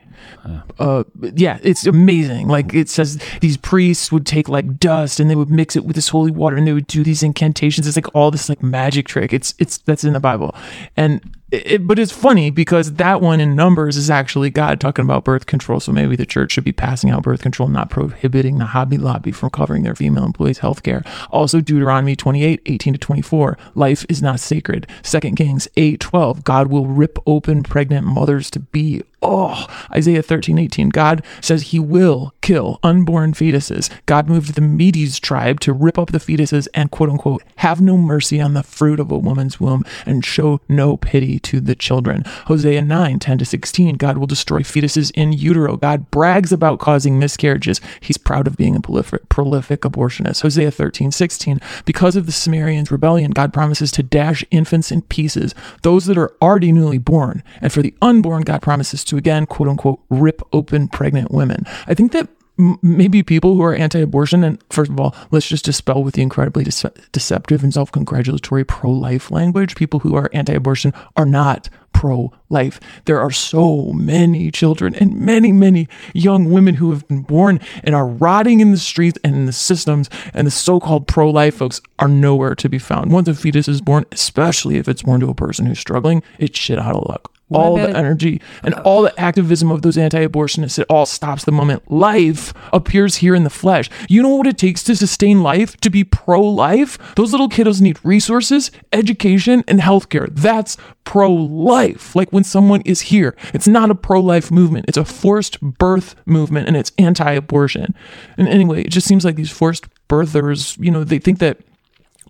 Uh, 0.78 1.04
yeah, 1.36 1.58
it's 1.63 1.88
amazing. 1.88 2.47
Like 2.47 2.74
it 2.74 2.89
says, 2.89 3.19
these 3.39 3.58
priests 3.58 4.12
would 4.12 4.26
take 4.26 4.47
like 4.50 4.78
dust 4.78 5.19
and 5.19 5.30
they 5.30 5.36
would 5.36 5.50
mix 5.50 5.76
it 5.76 5.86
with 5.86 5.95
this 5.95 6.10
holy 6.10 6.30
water 6.32 6.56
and 6.58 6.67
they 6.67 6.74
would 6.74 6.88
do 6.88 7.04
these 7.04 7.24
incantations. 7.24 7.88
It's 7.88 7.97
like 7.97 8.13
all 8.15 8.30
this 8.30 8.50
like 8.50 8.62
magic 8.62 9.08
trick. 9.08 9.34
It's 9.34 9.56
it's 9.58 9.78
that's 9.80 10.04
in 10.04 10.13
the 10.13 10.19
Bible, 10.19 10.54
and 10.95 11.21
it, 11.51 11.85
but 11.85 11.99
it's 11.99 12.11
funny 12.11 12.49
because 12.49 12.93
that 12.93 13.21
one 13.21 13.41
in 13.41 13.55
Numbers 13.55 13.97
is 13.97 14.09
actually 14.09 14.49
God 14.49 14.79
talking 14.79 15.03
about 15.03 15.25
birth 15.25 15.45
control. 15.45 15.79
So 15.79 15.91
maybe 15.91 16.15
the 16.15 16.25
church 16.25 16.53
should 16.53 16.63
be 16.63 16.71
passing 16.71 17.09
out 17.09 17.23
birth 17.23 17.41
control, 17.41 17.67
not 17.67 17.89
prohibiting 17.89 18.57
the 18.57 18.65
Hobby 18.65 18.97
Lobby 18.97 19.31
from 19.31 19.49
covering 19.49 19.83
their 19.83 19.95
female 19.95 20.23
employees' 20.23 20.59
health 20.59 20.81
care. 20.83 21.03
Also, 21.29 21.59
Deuteronomy 21.59 22.15
28, 22.15 22.61
18 22.65 22.93
to 22.93 22.99
24, 22.99 23.57
life 23.75 24.05
is 24.07 24.21
not 24.21 24.39
sacred. 24.39 24.87
Second 25.03 25.35
Kings 25.35 25.67
8, 25.75 25.99
12, 25.99 26.43
God 26.43 26.67
will 26.67 26.87
rip 26.87 27.19
open 27.25 27.63
pregnant 27.63 28.07
mothers 28.07 28.49
to 28.51 28.59
be. 28.59 29.03
Oh, 29.23 29.67
Isaiah 29.93 30.23
13, 30.23 30.57
18, 30.57 30.89
God 30.89 31.23
says 31.41 31.61
he 31.61 31.79
will 31.79 32.33
kill 32.41 32.79
unborn 32.81 33.33
fetuses. 33.33 33.91
God 34.07 34.27
moved 34.27 34.55
the 34.55 34.61
Medes 34.61 35.19
tribe 35.19 35.59
to 35.59 35.73
rip 35.73 35.99
up 35.99 36.11
the 36.11 36.17
fetuses 36.17 36.67
and 36.73 36.89
quote 36.89 37.09
unquote 37.09 37.43
have 37.57 37.81
no 37.81 37.97
mercy 37.97 38.41
on 38.41 38.55
the 38.55 38.63
fruit 38.63 38.99
of 38.99 39.11
a 39.11 39.17
woman's 39.19 39.59
womb 39.59 39.85
and 40.07 40.25
show 40.25 40.59
no 40.67 40.97
pity 40.97 41.39
to 41.43 41.60
the 41.60 41.75
children. 41.75 42.23
Hosea 42.47 42.82
9, 42.82 43.19
10 43.19 43.38
to 43.38 43.45
16, 43.45 43.95
God 43.95 44.17
will 44.17 44.27
destroy 44.27 44.62
fetuses 44.62 45.12
in 45.15 45.34
utero. 45.34 45.77
God 45.77 46.10
brags 46.12 46.51
about 46.51 46.80
causing 46.80 47.19
miscarriages. 47.19 47.82
He's 47.99 48.17
proud 48.17 48.47
of 48.47 48.58
being 48.58 48.75
a 48.75 48.82
prolific, 48.82 49.30
prolific 49.30 49.82
abortionist. 49.82 50.41
Hosea 50.41 50.71
13, 50.71 51.12
16, 51.12 51.60
because 51.86 52.15
of 52.15 52.25
the 52.25 52.32
Sumerians' 52.32 52.91
rebellion, 52.91 53.32
God 53.32 53.54
promises 53.54 53.91
to 53.93 54.04
dash 54.04 54.43
infants 54.51 54.91
in 54.91 55.01
pieces, 55.04 55.54
those 55.82 56.06
that 56.06 56.17
are 56.17 56.36
already 56.41 56.71
newly 56.71 56.97
born. 56.97 57.43
And 57.62 57.71
for 57.71 57.82
the 57.82 57.95
unborn, 58.01 58.43
God 58.43 58.62
promises 58.62 59.04
to 59.06 59.17
again, 59.17 59.45
quote 59.45 59.69
unquote, 59.69 60.01
rip 60.10 60.41
open 60.54 60.88
pregnant 60.88 61.32
women. 61.32 61.65
I 61.88 61.93
think 61.93 62.12
that 62.12 62.27
maybe 62.57 63.23
people 63.23 63.55
who 63.55 63.61
are 63.63 63.73
anti-abortion 63.73 64.43
and 64.43 64.61
first 64.69 64.91
of 64.91 64.99
all 64.99 65.15
let's 65.31 65.47
just 65.47 65.65
dispel 65.65 66.03
with 66.03 66.15
the 66.15 66.21
incredibly 66.21 66.63
dece- 66.63 66.95
deceptive 67.11 67.63
and 67.63 67.73
self-congratulatory 67.73 68.63
pro-life 68.63 69.31
language. 69.31 69.75
People 69.75 69.99
who 69.99 70.15
are 70.15 70.29
anti-abortion 70.33 70.93
are 71.15 71.25
not 71.25 71.69
pro-life. 71.93 72.79
There 73.05 73.19
are 73.19 73.31
so 73.31 73.91
many 73.93 74.51
children 74.51 74.95
and 74.95 75.19
many 75.19 75.51
many 75.51 75.87
young 76.13 76.51
women 76.51 76.75
who 76.75 76.91
have 76.91 77.07
been 77.07 77.21
born 77.21 77.59
and 77.83 77.95
are 77.95 78.07
rotting 78.07 78.59
in 78.59 78.71
the 78.71 78.77
streets 78.77 79.19
and 79.23 79.35
in 79.35 79.45
the 79.45 79.51
systems 79.51 80.09
and 80.33 80.47
the 80.47 80.51
so-called 80.51 81.07
pro-life 81.07 81.55
folks 81.55 81.81
are 81.99 82.07
nowhere 82.07 82.55
to 82.55 82.69
be 82.69 82.79
found. 82.79 83.11
Once 83.11 83.27
a 83.27 83.33
fetus 83.33 83.67
is 83.67 83.81
born 83.81 84.05
especially 84.11 84.77
if 84.77 84.87
it's 84.87 85.03
born 85.03 85.19
to 85.21 85.29
a 85.29 85.35
person 85.35 85.65
who's 85.65 85.79
struggling 85.79 86.21
it's 86.37 86.57
shit 86.57 86.79
out 86.79 86.95
of 86.95 87.07
luck 87.07 87.30
all 87.51 87.75
the 87.77 87.95
energy 87.95 88.41
and 88.63 88.73
all 88.75 89.01
the 89.01 89.19
activism 89.19 89.71
of 89.71 89.81
those 89.81 89.97
anti-abortionists 89.97 90.79
it 90.79 90.87
all 90.89 91.05
stops 91.05 91.45
the 91.45 91.51
moment. 91.51 91.89
Life 91.91 92.53
appears 92.73 93.15
here 93.17 93.35
in 93.35 93.43
the 93.43 93.49
flesh. 93.49 93.89
You 94.09 94.21
know 94.21 94.35
what 94.35 94.47
it 94.47 94.57
takes 94.57 94.83
to 94.83 94.95
sustain 94.95 95.43
life 95.43 95.77
to 95.77 95.89
be 95.89 96.03
pro-life? 96.03 96.97
Those 97.15 97.31
little 97.31 97.49
kiddos 97.49 97.81
need 97.81 97.99
resources 98.03 98.71
education 98.91 99.63
and 99.67 99.79
healthcare. 99.79 100.27
That's 100.31 100.77
pro-life. 101.03 102.15
Like 102.15 102.31
when 102.31 102.43
someone 102.43 102.81
is 102.81 103.01
here 103.01 103.35
it's 103.53 103.67
not 103.67 103.91
a 103.91 103.95
pro-life 103.95 104.51
movement. 104.51 104.85
It's 104.87 104.97
a 104.97 105.05
forced 105.05 105.59
birth 105.61 106.15
movement 106.25 106.67
and 106.67 106.77
it's 106.77 106.91
anti-abortion. 106.97 107.93
And 108.37 108.47
anyway 108.47 108.83
it 108.83 108.89
just 108.91 109.07
seems 109.07 109.25
like 109.25 109.35
these 109.35 109.51
forced 109.51 109.85
birthers 110.07 110.77
you 110.83 110.91
know 110.91 111.03
they 111.03 111.19
think 111.19 111.39
that 111.39 111.57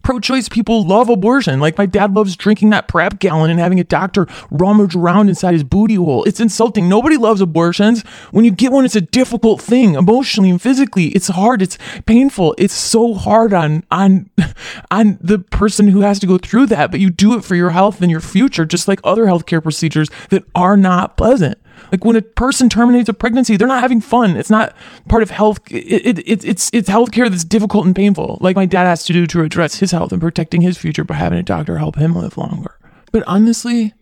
pro-choice 0.04 0.50
people 0.50 0.86
love 0.86 1.10
abortion. 1.10 1.60
Like 1.60 1.78
my 1.78 1.86
dad 1.86 2.14
loves 2.14 2.36
drinking 2.36 2.70
that 2.72 2.88
prep 2.88 3.20
gallon 3.20 3.52
and 3.52 3.60
having 3.60 3.80
a 3.80 3.84
doctor 3.84 4.28
rummage 4.50 4.96
around 4.96 5.30
inside 5.30 5.54
his 5.54 5.64
booty 5.64 5.96
hole. 5.96 6.24
It's 6.24 6.40
insulting. 6.40 6.90
Nobody 6.90 7.18
loves 7.18 7.42
abortions. 7.42 8.04
When 8.32 8.46
you 8.46 8.52
get 8.52 8.72
one, 8.72 8.86
it's 8.86 8.96
a 8.96 9.02
difficult 9.02 9.62
thing 9.62 9.96
emotionally 9.96 10.50
and 10.50 10.62
physically. 10.62 11.08
It's 11.08 11.28
hard. 11.28 11.62
It's 11.62 11.78
painful. 12.06 12.56
It's 12.58 12.74
so 12.74 13.14
hard 13.14 13.54
on 13.54 13.84
on 13.92 14.30
on 14.92 15.18
the 15.22 15.40
person 15.40 15.88
who 15.88 16.02
has 16.02 16.20
to 16.20 16.28
go 16.28 16.38
through 16.38 16.68
that. 16.68 16.92
But 16.92 17.00
you 17.00 17.10
do 17.10 17.38
it 17.38 17.44
for 17.44 17.56
your 17.56 17.72
health 17.72 18.02
and 18.02 18.12
your 18.12 18.22
future, 18.22 18.66
just 18.66 18.88
like 18.88 19.00
other 19.04 19.26
healthcare 19.26 19.62
procedures 19.62 20.10
that 20.30 20.44
are 20.56 20.78
not 20.78 21.18
pleasant. 21.18 21.58
Like 21.92 22.06
when 22.06 22.16
a 22.16 22.22
person 22.22 22.70
terminates 22.70 23.10
a 23.10 23.14
pregnancy, 23.14 23.58
they're 23.58 23.68
not 23.68 23.82
having 23.82 24.02
fun. 24.02 24.38
It's 24.38 24.50
not 24.50 24.76
part 25.08 25.24
of 25.24 25.30
health. 25.30 25.60
It, 25.72 26.06
it, 26.06 26.20
it, 26.20 26.46
it's 26.46 26.70
it's 26.74 26.90
healthcare 26.90 27.30
that's 27.30 27.44
difficult 27.44 27.86
and 27.86 27.96
painful. 27.96 28.38
Like 28.42 28.56
my 28.56 28.66
dad 28.66 28.86
has 28.86 29.06
to 29.06 29.14
do 29.14 29.28
to 29.28 29.42
address 29.42 29.76
his 29.80 29.92
health 29.92 30.12
and 30.12 30.22
protecting 30.22 30.62
his 30.62 30.78
future 30.78 31.04
by 31.04 31.16
having 31.16 31.40
a 31.40 31.44
doctor 31.44 31.78
help 31.78 31.96
him 31.96 32.16
live 32.16 32.38
longer. 32.38 32.78
But 33.12 33.24
honestly, 33.28 33.94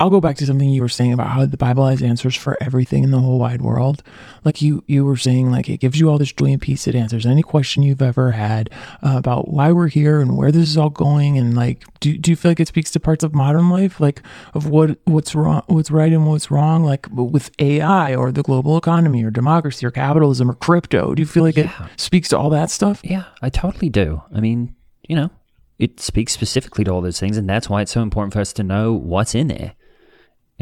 I'll 0.00 0.10
go 0.10 0.20
back 0.20 0.36
to 0.36 0.46
something 0.46 0.68
you 0.68 0.82
were 0.82 0.88
saying 0.88 1.12
about 1.12 1.28
how 1.28 1.46
the 1.46 1.56
Bible 1.56 1.86
has 1.86 2.02
answers 2.02 2.36
for 2.36 2.56
everything 2.60 3.04
in 3.04 3.10
the 3.10 3.18
whole 3.18 3.38
wide 3.38 3.62
world. 3.62 4.02
Like 4.44 4.60
you, 4.60 4.84
you 4.86 5.04
were 5.04 5.16
saying, 5.16 5.50
like 5.50 5.68
it 5.68 5.78
gives 5.78 5.98
you 5.98 6.10
all 6.10 6.18
this 6.18 6.32
joy 6.32 6.52
and 6.52 6.60
peace. 6.60 6.86
It 6.86 6.94
answers 6.94 7.26
any 7.26 7.42
question 7.42 7.82
you've 7.82 8.02
ever 8.02 8.32
had 8.32 8.70
uh, 9.02 9.16
about 9.16 9.48
why 9.48 9.72
we're 9.72 9.88
here 9.88 10.20
and 10.20 10.36
where 10.36 10.52
this 10.52 10.68
is 10.68 10.76
all 10.76 10.90
going. 10.90 11.38
And 11.38 11.54
like, 11.54 11.84
do, 12.00 12.16
do 12.16 12.30
you 12.30 12.36
feel 12.36 12.50
like 12.50 12.60
it 12.60 12.68
speaks 12.68 12.90
to 12.92 13.00
parts 13.00 13.24
of 13.24 13.34
modern 13.34 13.70
life, 13.70 14.00
like 14.00 14.22
of 14.52 14.68
what 14.68 14.98
what's 15.04 15.34
wrong, 15.34 15.62
what's 15.66 15.90
right 15.90 16.12
and 16.12 16.26
what's 16.26 16.50
wrong, 16.50 16.84
like 16.84 17.06
with 17.10 17.50
AI 17.58 18.14
or 18.14 18.32
the 18.32 18.42
global 18.42 18.76
economy 18.76 19.24
or 19.24 19.30
democracy 19.30 19.86
or 19.86 19.90
capitalism 19.90 20.50
or 20.50 20.54
crypto? 20.54 21.14
Do 21.14 21.22
you 21.22 21.26
feel 21.26 21.44
like 21.44 21.58
it 21.58 21.70
speaks 21.96 22.28
to 22.30 22.38
all 22.38 22.50
that 22.50 22.70
stuff? 22.70 23.00
Yeah, 23.04 23.24
I 23.42 23.48
totally 23.50 23.88
do. 23.88 24.22
I 24.34 24.40
mean, 24.40 24.74
you 25.08 25.16
know, 25.16 25.30
it 25.78 26.00
speaks 26.00 26.32
specifically 26.32 26.84
to 26.84 26.90
all 26.90 27.00
those 27.00 27.20
things, 27.20 27.36
and 27.36 27.48
that's 27.48 27.68
why 27.68 27.82
it's 27.82 27.92
so 27.92 28.02
important 28.02 28.32
for 28.32 28.40
us 28.40 28.52
to 28.54 28.62
know 28.62 28.92
what's 28.92 29.34
in 29.34 29.48
there. 29.48 29.74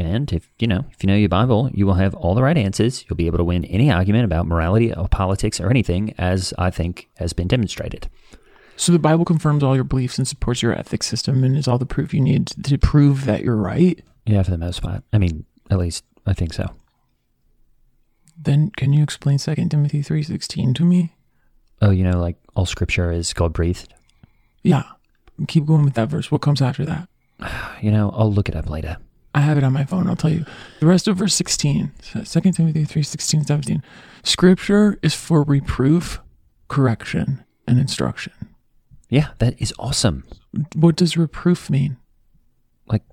And 0.03 0.31
if 0.33 0.49
you 0.59 0.67
know, 0.67 0.85
if 0.91 1.03
you 1.03 1.07
know 1.07 1.15
your 1.15 1.29
Bible, 1.29 1.69
you 1.73 1.85
will 1.85 1.93
have 1.93 2.13
all 2.15 2.35
the 2.35 2.43
right 2.43 2.57
answers. 2.57 3.05
You'll 3.07 3.15
be 3.15 3.27
able 3.27 3.37
to 3.37 3.43
win 3.43 3.65
any 3.65 3.91
argument 3.91 4.25
about 4.25 4.45
morality 4.45 4.93
or 4.93 5.07
politics 5.07 5.59
or 5.59 5.69
anything, 5.69 6.13
as 6.17 6.53
I 6.57 6.69
think 6.69 7.09
has 7.17 7.33
been 7.33 7.47
demonstrated. 7.47 8.09
So 8.75 8.91
the 8.91 8.99
Bible 8.99 9.23
confirms 9.23 9.63
all 9.63 9.75
your 9.75 9.83
beliefs 9.83 10.17
and 10.17 10.27
supports 10.27 10.61
your 10.61 10.73
ethics 10.73 11.07
system 11.07 11.43
and 11.43 11.55
is 11.55 11.67
all 11.67 11.77
the 11.77 11.85
proof 11.85 12.13
you 12.13 12.21
need 12.21 12.47
to 12.47 12.77
prove 12.77 13.25
that 13.25 13.43
you're 13.43 13.55
right. 13.55 14.03
Yeah, 14.25 14.43
for 14.43 14.51
the 14.51 14.57
most 14.57 14.81
part. 14.81 15.03
I 15.13 15.19
mean, 15.19 15.45
at 15.69 15.77
least 15.77 16.03
I 16.25 16.33
think 16.33 16.53
so. 16.53 16.69
Then 18.37 18.71
can 18.75 18.91
you 18.91 19.03
explain 19.03 19.37
2 19.37 19.69
Timothy 19.69 20.01
3:16 20.01 20.75
to 20.75 20.83
me? 20.83 21.15
Oh, 21.81 21.91
you 21.91 22.03
know, 22.03 22.19
like 22.19 22.37
all 22.55 22.65
scripture 22.65 23.11
is 23.11 23.33
God 23.33 23.53
breathed. 23.53 23.93
Yeah. 24.63 24.83
Keep 25.47 25.65
going 25.65 25.85
with 25.85 25.93
that 25.95 26.09
verse. 26.09 26.31
What 26.31 26.41
comes 26.41 26.61
after 26.61 26.85
that? 26.85 27.07
You 27.81 27.91
know, 27.91 28.11
I'll 28.15 28.31
look 28.31 28.47
it 28.47 28.55
up 28.55 28.69
later. 28.69 28.95
I 29.35 29.41
have 29.41 29.57
it 29.57 29.63
on 29.63 29.73
my 29.73 29.83
phone. 29.83 30.07
I'll 30.07 30.15
tell 30.15 30.31
you. 30.31 30.45
The 30.79 30.85
rest 30.85 31.07
of 31.07 31.17
verse 31.17 31.33
16, 31.33 31.91
2 32.25 32.41
Timothy 32.51 32.85
3 32.85 33.03
16, 33.03 33.45
17. 33.45 33.83
Scripture 34.23 34.99
is 35.01 35.13
for 35.13 35.43
reproof, 35.43 36.21
correction, 36.67 37.43
and 37.67 37.79
instruction. 37.79 38.33
Yeah, 39.09 39.29
that 39.39 39.59
is 39.61 39.73
awesome. 39.79 40.23
What 40.75 40.95
does 40.95 41.17
reproof 41.17 41.69
mean? 41.69 41.97
Like 42.87 43.03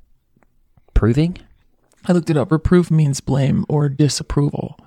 proving 0.94 1.38
I 2.06 2.12
looked 2.12 2.30
it 2.30 2.36
up. 2.36 2.50
Reproof 2.50 2.90
means 2.90 3.20
blame 3.20 3.64
or 3.68 3.88
disapproval. 3.88 4.78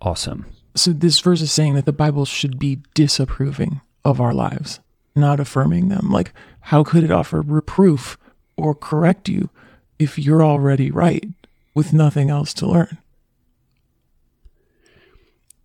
awesome. 0.00 0.46
So 0.74 0.92
this 0.92 1.18
verse 1.20 1.40
is 1.40 1.50
saying 1.50 1.74
that 1.74 1.86
the 1.86 1.92
Bible 1.92 2.24
should 2.24 2.58
be 2.58 2.82
disapproving 2.94 3.80
of 4.04 4.20
our 4.20 4.32
lives, 4.32 4.80
not 5.16 5.40
affirming 5.40 5.88
them. 5.88 6.10
Like, 6.10 6.32
how 6.60 6.84
could 6.84 7.02
it 7.02 7.10
offer 7.10 7.40
reproof 7.40 8.16
or 8.56 8.74
correct 8.74 9.28
you 9.28 9.50
if 9.98 10.18
you're 10.18 10.44
already 10.44 10.90
right 10.90 11.28
with 11.74 11.92
nothing 11.92 12.30
else 12.30 12.54
to 12.54 12.66
learn? 12.66 12.98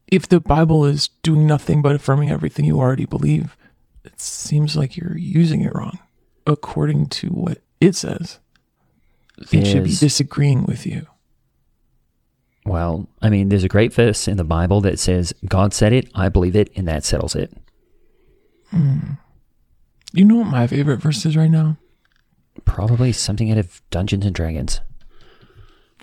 If 0.08 0.28
the 0.28 0.39
Bible 0.39 0.86
is 0.86 1.10
doing 1.24 1.48
nothing 1.48 1.82
but 1.82 1.96
affirming 1.96 2.30
everything 2.30 2.65
you 2.65 2.80
already 2.80 3.06
believe, 3.06 3.58
it 4.04 4.19
seems 4.19 4.76
like 4.76 4.96
you're 4.96 5.17
using 5.17 5.62
it 5.62 5.74
wrong 5.74 6.00
according 6.46 7.08
to 7.08 7.30
what 7.30 7.60
it 7.80 7.96
says. 7.96 8.39
It 9.52 9.65
should 9.65 9.84
be 9.84 9.96
disagreeing 9.96 10.65
with 10.65 10.86
you. 10.86 11.08
Well, 12.65 13.08
I 13.22 13.30
mean, 13.30 13.50
there's 13.50 13.63
a 13.63 13.69
great 13.69 13.93
verse 13.93 14.28
in 14.28 14.38
the 14.38 14.43
Bible 14.43 14.82
that 14.82 15.00
says, 15.00 15.34
God 15.46 15.74
said 15.74 15.91
it, 15.91 16.10
I 16.15 16.30
believe 16.30 16.56
it, 16.56 16.72
and 16.76 16.88
that 16.88 17.04
settles 17.04 17.36
it. 17.36 17.52
Hmm. 18.69 19.13
You 20.13 20.26
know 20.26 20.36
what 20.36 20.48
my 20.48 20.67
favorite 20.67 21.02
verse 21.02 21.26
is 21.26 21.36
right 21.36 21.52
now? 21.52 21.78
Probably 22.65 23.11
something 23.11 23.51
out 23.51 23.57
of 23.57 23.81
Dungeons 23.89 24.25
and 24.25 24.35
Dragons. 24.35 24.79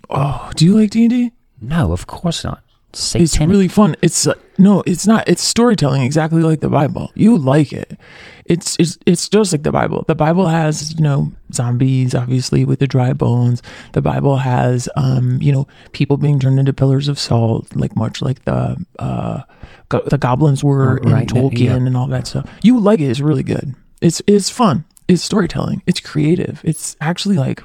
Oh, 0.08 0.50
do 0.56 0.64
you 0.64 0.76
like 0.76 0.90
D 0.90 1.02
and 1.02 1.10
D? 1.10 1.32
No, 1.60 1.92
of 1.92 2.06
course 2.06 2.44
not. 2.44 2.62
It's 2.92 3.38
really 3.38 3.68
fun. 3.68 3.94
It's 4.02 4.26
uh, 4.26 4.34
no, 4.58 4.82
it's 4.84 5.06
not. 5.06 5.28
It's 5.28 5.42
storytelling 5.42 6.02
exactly 6.02 6.42
like 6.42 6.58
the 6.58 6.68
Bible. 6.68 7.12
You 7.14 7.38
like 7.38 7.72
it. 7.72 7.96
It's 8.46 8.76
it's 8.80 8.98
it's 9.06 9.28
just 9.28 9.52
like 9.52 9.62
the 9.62 9.70
Bible. 9.70 10.04
The 10.08 10.16
Bible 10.16 10.48
has 10.48 10.92
you 10.98 11.02
know 11.04 11.30
zombies, 11.52 12.16
obviously 12.16 12.64
with 12.64 12.80
the 12.80 12.88
dry 12.88 13.12
bones. 13.12 13.62
The 13.92 14.02
Bible 14.02 14.38
has 14.38 14.88
um 14.96 15.40
you 15.40 15.52
know 15.52 15.68
people 15.92 16.16
being 16.16 16.40
turned 16.40 16.58
into 16.58 16.72
pillars 16.72 17.06
of 17.06 17.16
salt, 17.16 17.76
like 17.76 17.94
much 17.94 18.20
like 18.22 18.44
the 18.44 18.76
uh 18.98 19.42
go- 19.88 20.02
the 20.06 20.18
goblins 20.18 20.64
were 20.64 20.98
Oh, 21.04 21.10
right, 21.10 21.30
in 21.30 21.36
Tolkien 21.36 21.60
yeah. 21.60 21.76
and 21.76 21.96
all 21.96 22.08
that 22.08 22.26
stuff. 22.26 22.50
You 22.64 22.80
like 22.80 22.98
it. 22.98 23.04
It's 23.08 23.20
really 23.20 23.44
good. 23.44 23.76
It's 24.00 24.20
it's 24.26 24.50
fun. 24.50 24.84
It's 25.11 25.25
storytelling. 25.25 25.83
It's 25.87 25.99
creative. 25.99 26.61
It's 26.62 26.96
actually 27.01 27.37
like 27.37 27.64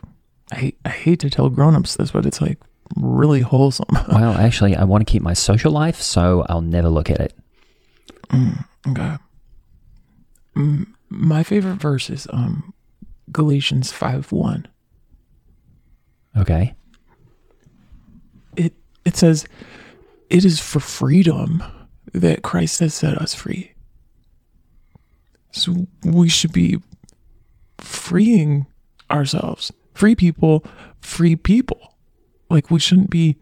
I 0.52 0.56
hate, 0.56 0.80
I 0.84 0.90
hate 0.90 1.20
to 1.20 1.30
tell 1.30 1.50
grown-ups 1.50 1.96
this, 1.96 2.10
but 2.10 2.26
it's 2.26 2.42
like 2.42 2.58
really 2.96 3.42
wholesome. 3.42 3.86
well, 4.12 4.34
actually, 4.34 4.76
I 4.76 4.84
want 4.84 5.06
to 5.06 5.12
keep 5.12 5.22
my 5.22 5.34
social 5.34 5.72
life, 5.72 6.02
so 6.02 6.44
I'll 6.50 6.62
never 6.62 6.90
look 6.90 7.12
at 7.12 7.20
it. 7.20 7.34
Okay. 8.88 9.18
Mm, 10.56 10.88
my 11.10 11.44
favorite 11.44 11.76
verse 11.76 12.10
is 12.10 12.28
um 12.34 12.74
Galatians 13.32 13.92
5 13.92 14.32
1. 14.32 14.68
Okay. 16.38 16.74
It 18.56 18.74
it 19.06 19.18
says, 19.18 19.46
It 20.32 20.46
is 20.46 20.60
for 20.60 20.80
freedom 20.80 21.64
that 22.12 22.42
Christ 22.42 22.80
has 22.80 22.96
set 22.96 23.20
us 23.20 23.36
free. 23.36 23.74
So 25.52 25.86
we 26.04 26.28
should 26.28 26.52
be 26.52 26.80
freeing 27.78 28.66
ourselves. 29.12 29.72
Free 29.94 30.16
people, 30.16 30.64
free 31.02 31.36
people. 31.36 31.96
Like 32.50 32.70
we 32.72 32.80
shouldn't 32.80 33.10
be 33.10 33.38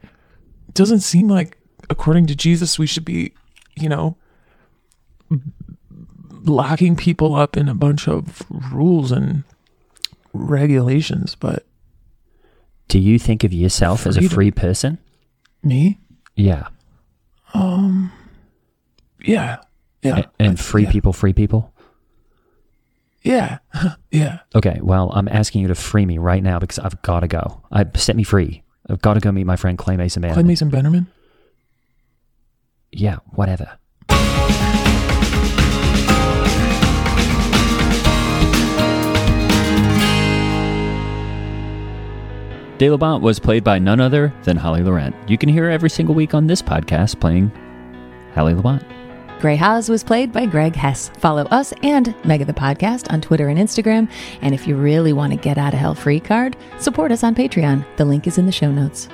it 0.67 0.73
doesn't 0.73 1.01
seem 1.01 1.27
like 1.27 1.57
according 1.89 2.27
to 2.27 2.35
Jesus 2.35 2.79
we 2.79 2.87
should 2.87 3.05
be, 3.05 3.33
you 3.75 3.89
know, 3.89 4.15
locking 6.43 6.95
people 6.95 7.35
up 7.35 7.55
in 7.57 7.69
a 7.69 7.73
bunch 7.75 8.07
of 8.07 8.41
rules 8.49 9.11
and 9.11 9.43
regulations, 10.33 11.35
but 11.35 11.65
Do 12.87 12.99
you 12.99 13.17
think 13.19 13.43
of 13.43 13.53
yourself 13.53 14.05
as 14.07 14.17
a 14.17 14.27
free 14.29 14.51
person? 14.51 14.97
me, 15.63 15.99
Yeah. 16.35 16.67
Um 17.53 18.11
yeah, 19.23 19.57
yeah, 20.01 20.19
A- 20.19 20.29
and 20.43 20.59
free 20.59 20.83
yeah. 20.83 20.91
people, 20.91 21.13
free 21.13 21.33
people? 21.33 21.72
Yeah, 23.23 23.59
yeah. 24.11 24.39
Okay, 24.53 24.79
well, 24.81 25.11
I'm 25.13 25.27
asking 25.29 25.61
you 25.61 25.69
to 25.69 25.75
free 25.75 26.05
me 26.05 26.17
right 26.17 26.43
now 26.43 26.59
because 26.59 26.77
I've 26.79 27.01
got 27.01 27.21
to 27.21 27.27
go. 27.27 27.63
I 27.71 27.85
set 27.95 28.15
me 28.15 28.23
free. 28.23 28.63
I've 28.89 29.01
got 29.01 29.13
to 29.13 29.21
go 29.21 29.31
meet 29.31 29.45
my 29.45 29.55
friend 29.55 29.77
Clay 29.77 29.95
Mason 29.95 30.21
Man. 30.21 30.33
Clay 30.33 30.43
Mason 30.43 30.69
Bennerman. 30.69 31.07
Yeah, 32.91 33.17
whatever. 33.31 33.79
Day 42.79 42.87
Labont 42.89 43.21
was 43.21 43.39
played 43.39 43.63
by 43.63 43.79
none 43.79 44.01
other 44.01 44.33
than 44.43 44.57
Holly 44.57 44.83
Laurent. 44.83 45.15
You 45.29 45.37
can 45.37 45.47
hear 45.47 45.63
her 45.63 45.69
every 45.69 45.89
single 45.89 46.13
week 46.13 46.33
on 46.33 46.47
this 46.47 46.61
podcast 46.61 47.19
playing 47.21 47.49
Holly 48.33 48.53
Labont. 48.53 48.83
Grey 49.39 49.55
Haas 49.55 49.89
was 49.89 50.03
played 50.03 50.31
by 50.31 50.45
Greg 50.45 50.75
Hess. 50.75 51.09
Follow 51.17 51.43
us 51.45 51.73
and 51.83 52.15
Mega 52.25 52.45
the 52.45 52.53
Podcast 52.53 53.11
on 53.11 53.21
Twitter 53.21 53.49
and 53.49 53.59
Instagram. 53.59 54.09
And 54.41 54.53
if 54.53 54.67
you 54.67 54.75
really 54.75 55.13
want 55.13 55.33
to 55.33 55.37
get 55.37 55.57
out 55.57 55.73
of 55.73 55.79
hell 55.79 55.95
free 55.95 56.19
card, 56.19 56.55
support 56.79 57.11
us 57.11 57.23
on 57.23 57.35
Patreon. 57.35 57.85
The 57.97 58.05
link 58.05 58.25
is 58.27 58.37
in 58.37 58.45
the 58.45 58.51
show 58.51 58.71
notes. 58.71 59.09